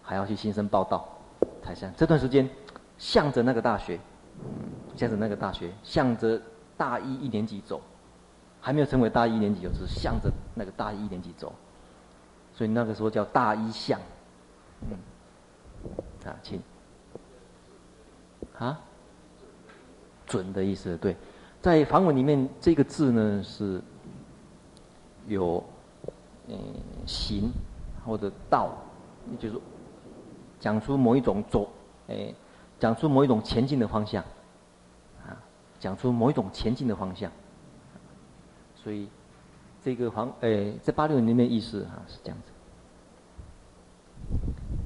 [0.01, 1.07] 还要去新生报到。
[1.61, 2.49] 才像这段时间
[2.97, 3.99] 向着那个大学，
[4.95, 6.41] 向着那个大学，向着
[6.75, 7.79] 大一一年级走。
[8.59, 11.53] 还没有成为大一年级，就是向着那个大一年级走，
[12.51, 13.99] 所以那个时候叫大一向。
[14.89, 14.97] 嗯，
[16.25, 16.59] 啊，请，
[18.57, 18.79] 啊，
[20.25, 21.15] 准的意思对，
[21.67, 23.81] 在梵文里面这个字呢是
[25.27, 25.61] 有
[26.47, 26.57] 嗯
[27.05, 27.51] 行
[28.05, 28.69] 或者道，
[29.37, 29.59] 就是
[30.61, 31.69] 讲出某一种走，
[32.07, 32.33] 哎，
[32.79, 34.23] 讲出某一种前进的方向，
[35.25, 35.35] 啊，
[35.77, 37.29] 讲出某一种前进的方向。
[38.73, 39.09] 所以，
[39.83, 42.51] 这个黄诶，在八六里面的意思啊是这样子，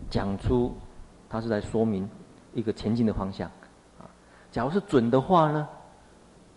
[0.10, 0.76] 讲出
[1.30, 2.10] 它是在说明
[2.56, 3.48] 一个前进的方向
[4.00, 4.10] 啊。
[4.52, 5.70] 假如是准的话呢，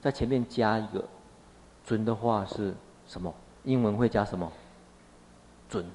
[0.05, 1.03] 在前面加一个
[1.83, 2.75] 准的话是
[3.07, 3.35] 什么？
[3.63, 4.53] 英文会加什么？
[5.67, 5.87] 准。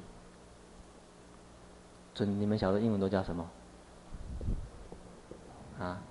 [2.15, 3.47] 准，你们晓得英文都加什么？
[5.77, 6.01] 啊？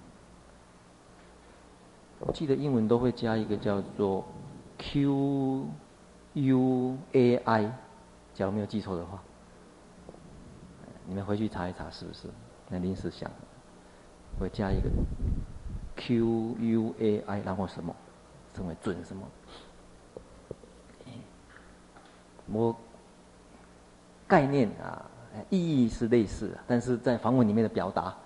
[2.21, 4.25] 我记得英文都会加一个叫做。
[4.79, 5.67] Q
[6.35, 7.65] U A I，
[8.33, 9.21] 假如没有记错的话，
[11.05, 12.29] 你们回去查一查是不是？
[12.69, 13.29] 那临时想，
[14.39, 14.89] 我加一个
[15.99, 17.95] Q U A I，然后什么？
[18.55, 19.23] 称为准什么？
[22.51, 22.75] 我
[24.27, 25.05] 概念啊，
[25.51, 28.17] 意义是类似，但是在梵文里面的表达，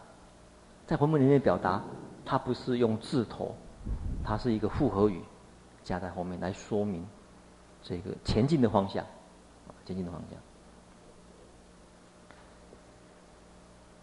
[0.87, 1.83] 在梵文里面的表达，
[2.25, 3.55] 它不是用字头，
[4.25, 5.20] 它是一个复合语。
[5.83, 7.05] 加在后面来说明
[7.83, 9.05] 这个前进的方向，
[9.85, 10.39] 前进的方向。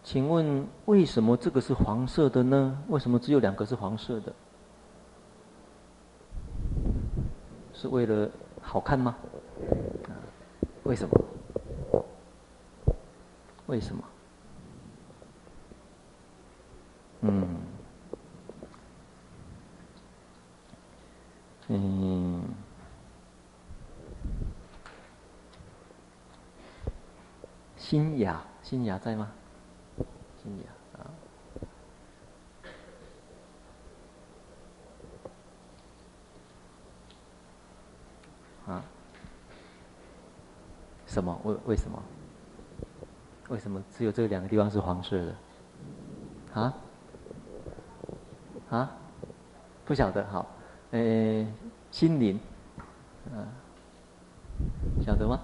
[0.10, 2.84] 请问为什么这个是黄色的呢？
[2.88, 4.34] 为什么只有两个是黄色的？
[7.74, 8.28] 是为了
[8.60, 9.16] 好看吗？
[10.82, 11.16] 为什么？
[13.68, 14.03] 为什么？
[17.22, 17.47] 嗯。
[21.68, 22.43] 嗯，
[27.78, 29.32] 新雅，新雅在吗？
[30.97, 30.99] 啊，
[38.67, 38.83] 啊？
[41.07, 41.39] 什么？
[41.43, 42.01] 为为什么？
[43.49, 45.35] 为什么只有这两个地方是黄色的？
[46.53, 46.73] 啊？
[48.69, 48.91] 啊？
[49.85, 50.45] 不晓得，好。
[50.91, 51.47] 诶，
[51.91, 52.39] 心灵，
[53.31, 53.45] 啊，
[55.03, 55.39] 晓得吗？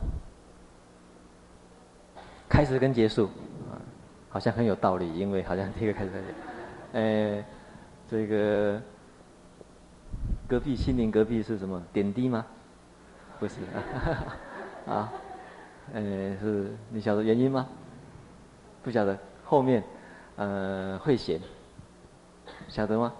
[2.47, 3.29] 开始跟结束，
[4.35, 6.11] 好像很有道理，因为好像这个开始，
[6.91, 7.45] 诶，
[8.05, 8.81] 这个
[10.45, 11.81] 隔壁心灵隔壁是什么？
[11.93, 12.45] 点滴吗？
[13.39, 13.61] 不是
[14.85, 15.13] 啊， 啊，
[15.93, 16.01] 呃，
[16.37, 17.65] 是你晓得原因吗？
[18.83, 19.81] 不晓得，后面
[20.35, 21.39] 呃会显，
[22.67, 23.13] 晓得吗？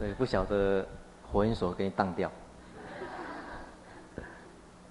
[0.00, 0.84] 对，不晓得
[1.30, 2.28] 火焰所给你当掉。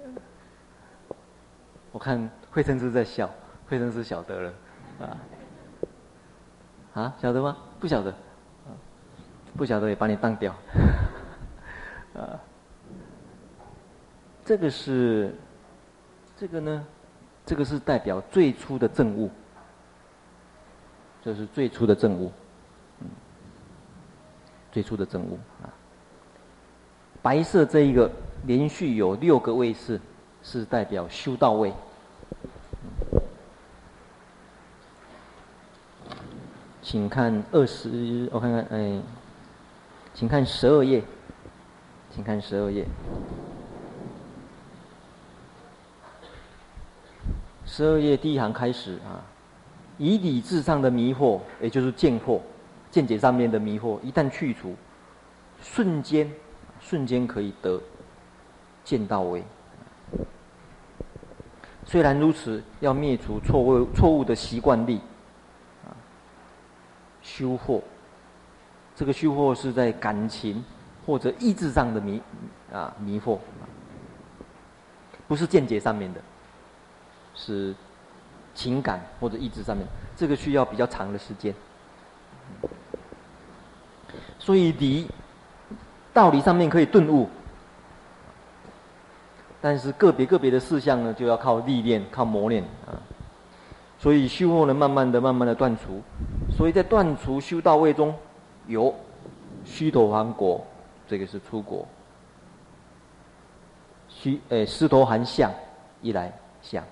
[1.91, 3.27] 我看慧生师在笑，
[3.67, 4.53] 慧生师晓得了，
[5.01, 5.17] 啊，
[6.93, 7.57] 啊，晓得吗？
[7.79, 8.13] 不晓得，
[9.57, 10.53] 不晓得也把你当掉，
[12.15, 12.39] 啊，
[14.45, 15.33] 这个是，
[16.37, 16.85] 这个呢，
[17.43, 19.31] 这个是代表最初的证悟，
[21.23, 22.31] 这是最初的证悟，
[22.99, 23.07] 嗯，
[24.71, 25.73] 最初的证悟啊，
[27.23, 28.11] 白色这一个
[28.45, 29.99] 连续有六个位次。
[30.45, 31.73] 是代表修道位。
[36.93, 39.01] 请看二十，我看看，哎，
[40.13, 41.03] 请看十二页，
[42.13, 42.85] 请看十二页。
[47.65, 49.25] 十二页第一行开始啊，
[49.97, 52.39] 以理智上的迷惑，也就是见惑、
[52.91, 54.75] 见解上面的迷惑，一旦去除，
[55.63, 56.31] 瞬间，
[56.79, 57.81] 瞬间可以得
[58.83, 59.43] 见到位。
[61.87, 65.01] 虽然如此，要灭除错误错误的习惯力，
[67.23, 67.81] 修惑。
[68.95, 70.63] 这个修惑是在感情
[71.03, 72.21] 或者意志上的迷
[72.71, 73.39] 啊迷惑，
[75.27, 76.21] 不是见解上面的，
[77.33, 77.73] 是
[78.53, 79.83] 情感或者意志上面，
[80.15, 81.51] 这个需要比较长的时间。
[84.37, 85.07] 所以理
[86.13, 87.27] 道理上面可以顿悟。
[89.59, 92.93] 但是个别个别的事项呢，就要靠历练、靠磨练啊。
[93.97, 96.01] 所以修惑呢，慢慢的、慢慢的断除。
[96.55, 98.13] 所以在断除修道位中，
[98.67, 98.93] 有
[99.65, 100.63] 须陀洹果，
[101.07, 101.85] 这个是初果。
[104.07, 105.51] 须诶，斯陀含相
[106.01, 106.31] 一来
[106.61, 106.83] 相，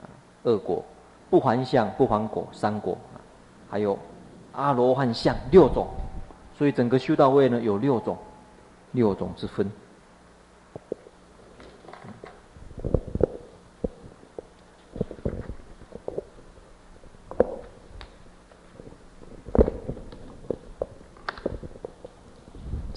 [0.00, 0.04] 啊，
[0.42, 0.84] 二果，
[1.30, 2.98] 不还相、不还果三果，
[3.70, 3.96] 还有
[4.52, 5.86] 阿罗汉相六种。
[6.58, 8.18] 所以整个修道位呢，有六种，
[8.90, 9.70] 六种之分。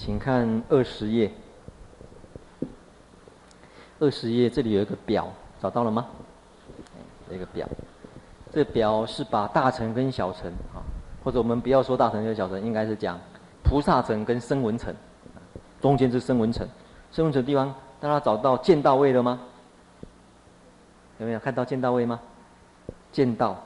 [0.06, 1.28] 请看二十页，
[3.98, 5.28] 二十页这里有一个表，
[5.60, 6.06] 找到了吗？
[7.28, 7.68] 这个表，
[8.52, 10.78] 这表是把大乘跟小乘啊，
[11.24, 13.18] 或者我们不要说大乘跟小乘，应该是讲
[13.64, 14.94] 菩萨乘跟声闻乘，
[15.80, 16.64] 中间是声闻乘，
[17.10, 19.40] 声闻乘地方，大家找到见到位了吗？
[21.18, 22.20] 有没有看到见到位吗？
[23.10, 23.60] 见到，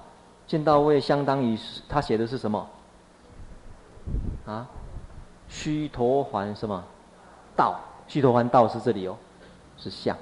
[0.47, 2.66] 见到位相当于他写的是什么？
[4.47, 4.66] 啊？
[5.51, 6.83] 须陀洹什么
[7.55, 7.79] 道？
[8.09, 9.17] 须陀洹道是这里哦，
[9.77, 10.17] 是相。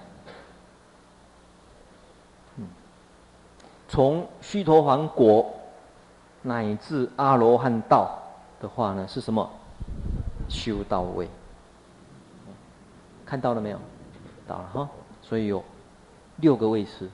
[2.57, 2.67] 嗯，
[3.87, 5.49] 从须陀洹果
[6.43, 8.19] 乃至阿罗汉道
[8.61, 9.49] 的话呢，是什么？
[10.49, 11.29] 修到位。
[13.25, 13.79] 看到了没有？
[14.47, 14.89] 到了哈，
[15.21, 15.63] 所以有
[16.37, 17.09] 六个位次。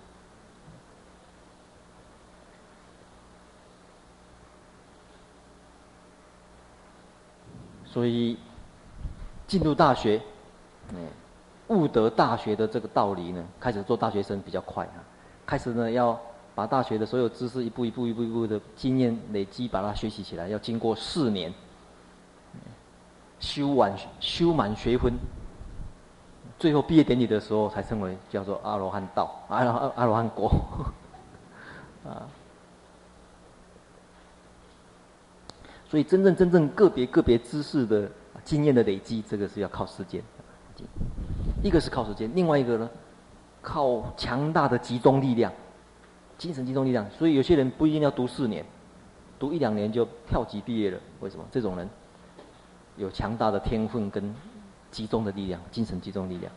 [7.95, 8.37] 所以，
[9.47, 10.21] 进入大学，
[10.93, 10.99] 嗯，
[11.69, 14.99] 悟得大学的这个道理呢，开始做大学生比较快啊。
[15.47, 16.21] 开始呢，要
[16.57, 21.55] 把大学的所有知识一步一步、一步一步的经验累积，把它学习起来，要经过四年，
[23.39, 25.13] 修完修满学分，
[26.59, 30.51] 最后毕业典礼的时候才称为叫做阿罗汉道，阿罗阿罗汉果，
[32.05, 32.27] 啊。
[35.95, 38.11] 所以，真正真正个别个别知识的
[38.43, 40.21] 经验的累积，这个是要靠时间。
[41.63, 42.91] 一个是靠时间，另外一个呢，
[43.63, 45.53] 靠强大的集中力量，
[46.37, 47.09] 精神集中力量。
[47.17, 48.67] 所以有些人不一定要读四年，
[49.39, 50.99] 读一两年就跳级毕业了。
[51.21, 51.45] 为什么？
[51.53, 51.89] 这种人
[52.97, 54.35] 有强大的天分跟
[54.91, 56.53] 集中的力量，精神集中力量。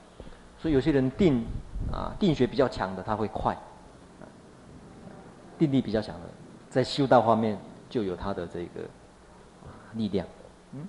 [0.57, 1.45] 所以有些人定
[1.93, 3.53] 啊定学比较强的，他会快；
[5.59, 6.29] 定力比较强的，
[6.71, 7.55] 在修道方面
[7.87, 8.81] 就有他的这个。
[9.97, 10.27] 力量，
[10.73, 10.87] 嗯，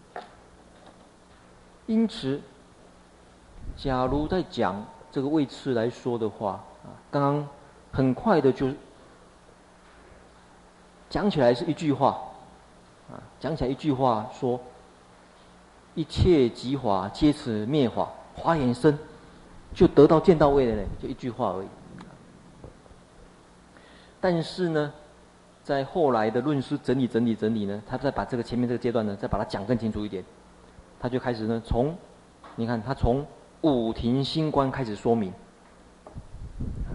[1.86, 2.40] 因此，
[3.76, 6.52] 假如在讲这个位次来说的话，
[6.84, 7.48] 啊，刚刚
[7.92, 8.72] 很快的就
[11.08, 12.18] 讲起来是一句话，
[13.10, 14.60] 啊，讲起来一句话说，
[15.94, 18.96] 一切即法皆此灭法，华严生
[19.74, 21.68] 就得到见到位了呢，就一句话而已。
[24.20, 24.92] 但是呢，
[25.68, 30.24] 在后来的论述整理整理整理呢，他再把这个前面这个阶段呢，再把它讲更清楚一点，
[30.98, 31.94] 他就开始呢，从，
[32.56, 33.22] 你看他从
[33.60, 35.30] 五停心观开始说明，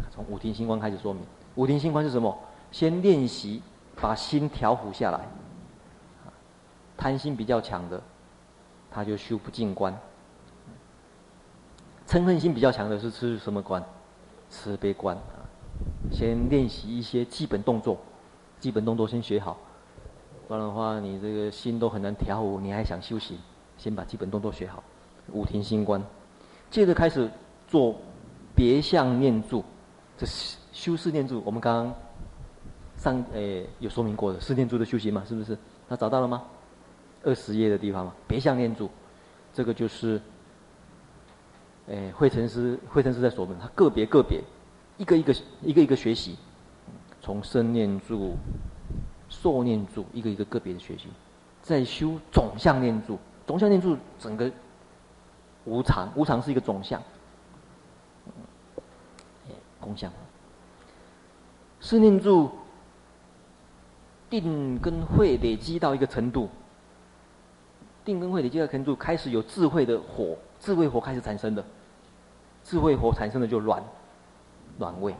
[0.10, 1.22] 从五停心观开始说明，
[1.54, 2.36] 五停心观是什么？
[2.72, 3.62] 先练习
[4.02, 5.20] 把心调伏下来，
[6.98, 8.02] 贪心比较强的，
[8.90, 9.94] 他就修不净观；
[12.08, 13.84] 嗔恨心比较强的是吃什么观？
[14.50, 15.46] 慈悲观啊，
[16.12, 18.00] 先练习一些基本动作。
[18.64, 19.58] 基本动作先学好，
[20.48, 22.62] 不然的话，你这个心都很难调伏。
[22.62, 23.38] 你还想修行，
[23.78, 24.82] 先把基本动作学好。
[25.34, 26.02] 五停心观，
[26.72, 27.30] 接着开始
[27.68, 27.94] 做
[28.56, 29.66] 别相念住，
[30.18, 30.26] 这
[30.72, 31.44] 修四念住。
[31.46, 31.94] 我们刚刚
[32.96, 35.58] 上诶有说明过的四念住的修行嘛，是不是？
[35.90, 36.44] 他找到了吗？
[37.22, 38.90] 二十页的地方嘛，别相念住，
[39.54, 40.22] 这个就是
[41.88, 44.42] 诶慧成师慧成师在说明，他个别个别
[44.98, 46.38] 一个一个一个一个学习。
[47.24, 48.36] 从生念住、
[49.30, 51.08] 受念住，一个一个个别的学习，
[51.62, 53.18] 再修总相念住。
[53.48, 54.52] 总相念住整个
[55.64, 57.02] 无常，无常是一个总相，
[59.80, 60.12] 空相。
[61.80, 62.52] 四念住
[64.30, 66.50] 定跟慧累积到一个程度，
[68.04, 71.64] 定跟慧累积到程度，开始有智慧的火，智慧火开始产生的，
[72.66, 73.82] 智慧火产生的就暖，
[74.78, 75.16] 暖位。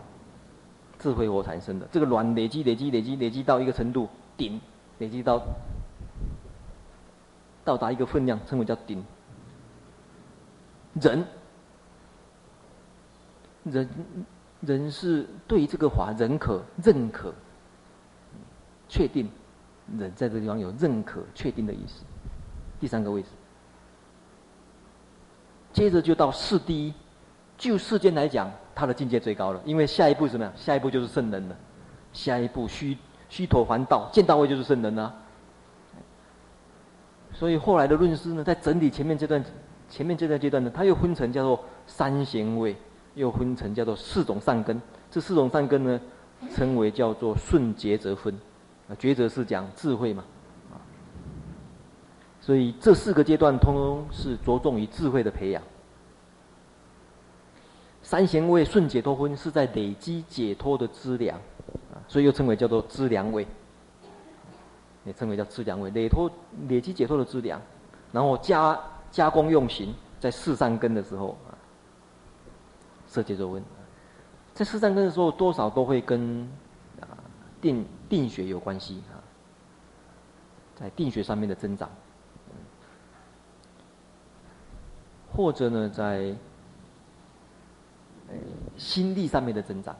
[1.04, 4.62] 智慧火产生的这个卵累积累积累积累积到一个程度顶，
[5.00, 5.44] 累积到
[7.66, 9.04] 到达一个分量，称为叫顶。
[10.94, 11.26] 人，
[13.66, 13.90] 人
[14.62, 17.34] 人是对这个法认可认可，
[18.88, 19.30] 确定，
[19.98, 22.06] 人在这个地方有认可确定的意思。
[22.80, 23.28] 第三个位置，
[25.74, 26.94] 接着就到四第一，
[27.58, 28.50] 就世间来讲。
[28.76, 30.52] 他的境界最高了，因为下一步什么呀？
[30.56, 31.56] 下一步就是圣人了。
[32.12, 32.98] 下一步须
[33.30, 35.14] 须陀洹道，见到位就是圣人了。
[37.34, 39.44] 所以后来的论师呢，在整理前面这段，
[39.90, 42.76] 前面这段阶段呢，他又分成叫做三贤位，
[43.16, 44.80] 又分成叫做四种善根。
[45.10, 46.00] 这四种善根呢，
[46.54, 48.34] 称为叫做顺抉择分。
[48.88, 50.24] 啊，抉择是讲智慧嘛。
[52.40, 55.64] 所以这四个阶段通通是着重于智慧的培养。
[58.14, 61.36] 三贤位顺解脱分是在累积解脱的资粮，
[61.92, 63.48] 啊，所以又称为叫做资粮位，
[65.04, 66.30] 也称为叫资粮位，累脱
[66.70, 67.60] 累积解脱的资粮，
[68.12, 71.58] 然后加加工用行，在四善根的时候啊，
[73.08, 73.64] 色界作温，
[74.54, 76.48] 在四善根的时候，多少都会跟
[77.02, 77.18] 啊
[77.60, 79.18] 定定学有关系啊，
[80.76, 81.90] 在定学上面的增长，
[85.36, 86.36] 或者呢在。
[88.78, 89.96] 心力上面的增长，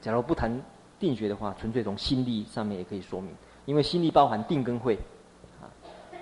[0.00, 0.62] 假如不谈
[0.98, 3.34] 定学的话，纯粹从心力上面也可以说明，
[3.64, 4.98] 因为心力包含定跟慧，
[5.60, 5.66] 啊，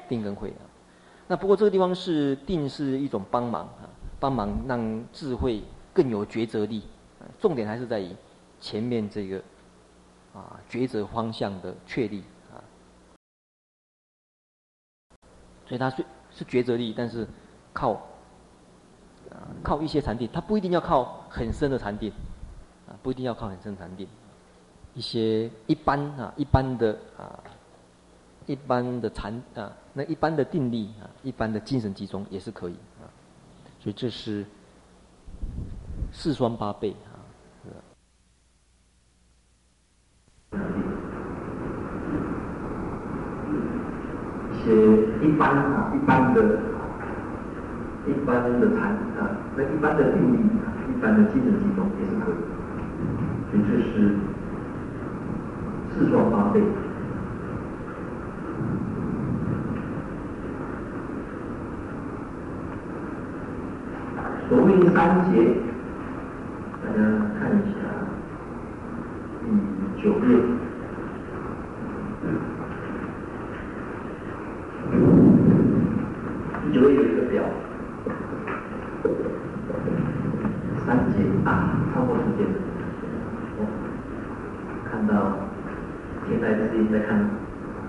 [0.09, 0.63] 定跟慧啊。
[1.27, 5.63] 那不过这个地方是定是一种帮忙啊，帮忙让智慧
[5.93, 6.83] 更有抉择力，
[7.41, 8.15] 重点还是在于
[8.61, 9.43] 前面这个
[10.33, 12.23] 啊抉择方向的确立
[12.53, 12.63] 啊。
[15.67, 17.27] 所以它是是抉择力，但是
[17.73, 18.01] 靠。
[19.63, 22.13] 靠一些禅定，他不一定要靠很深的禅定，
[22.89, 24.07] 啊，不一定要靠很深禅定，
[24.95, 27.39] 一些一般啊，一般的啊，
[28.47, 33.11] 一般的禅啊，那一般的定力啊，一般的精神集中也是可以啊，
[33.81, 34.45] 所以这是
[36.13, 37.19] 四双八倍啊，
[44.53, 44.73] 一些
[45.27, 46.76] 一般啊，一般的。
[48.07, 52.35] 一般的禅啊，那一般的定力啊，一般的精神集中也是可以，
[53.51, 54.15] 所以这是
[55.93, 56.63] 四双八倍。
[64.49, 65.57] 所谓三节，
[66.85, 66.99] 大家
[67.41, 67.77] 看一下
[69.43, 69.45] 第
[70.01, 70.29] 九页，
[76.63, 77.43] 第九页有一个表。
[81.47, 82.59] 啊，超过时间了。
[83.59, 83.63] 我
[84.91, 85.13] 看到
[86.29, 87.31] 现在自己在看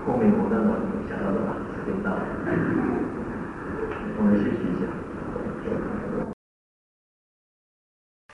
[0.06, 0.78] 后面，我让我
[1.08, 2.22] 想到的吧，时间到了，
[4.16, 4.86] 我们休息一下。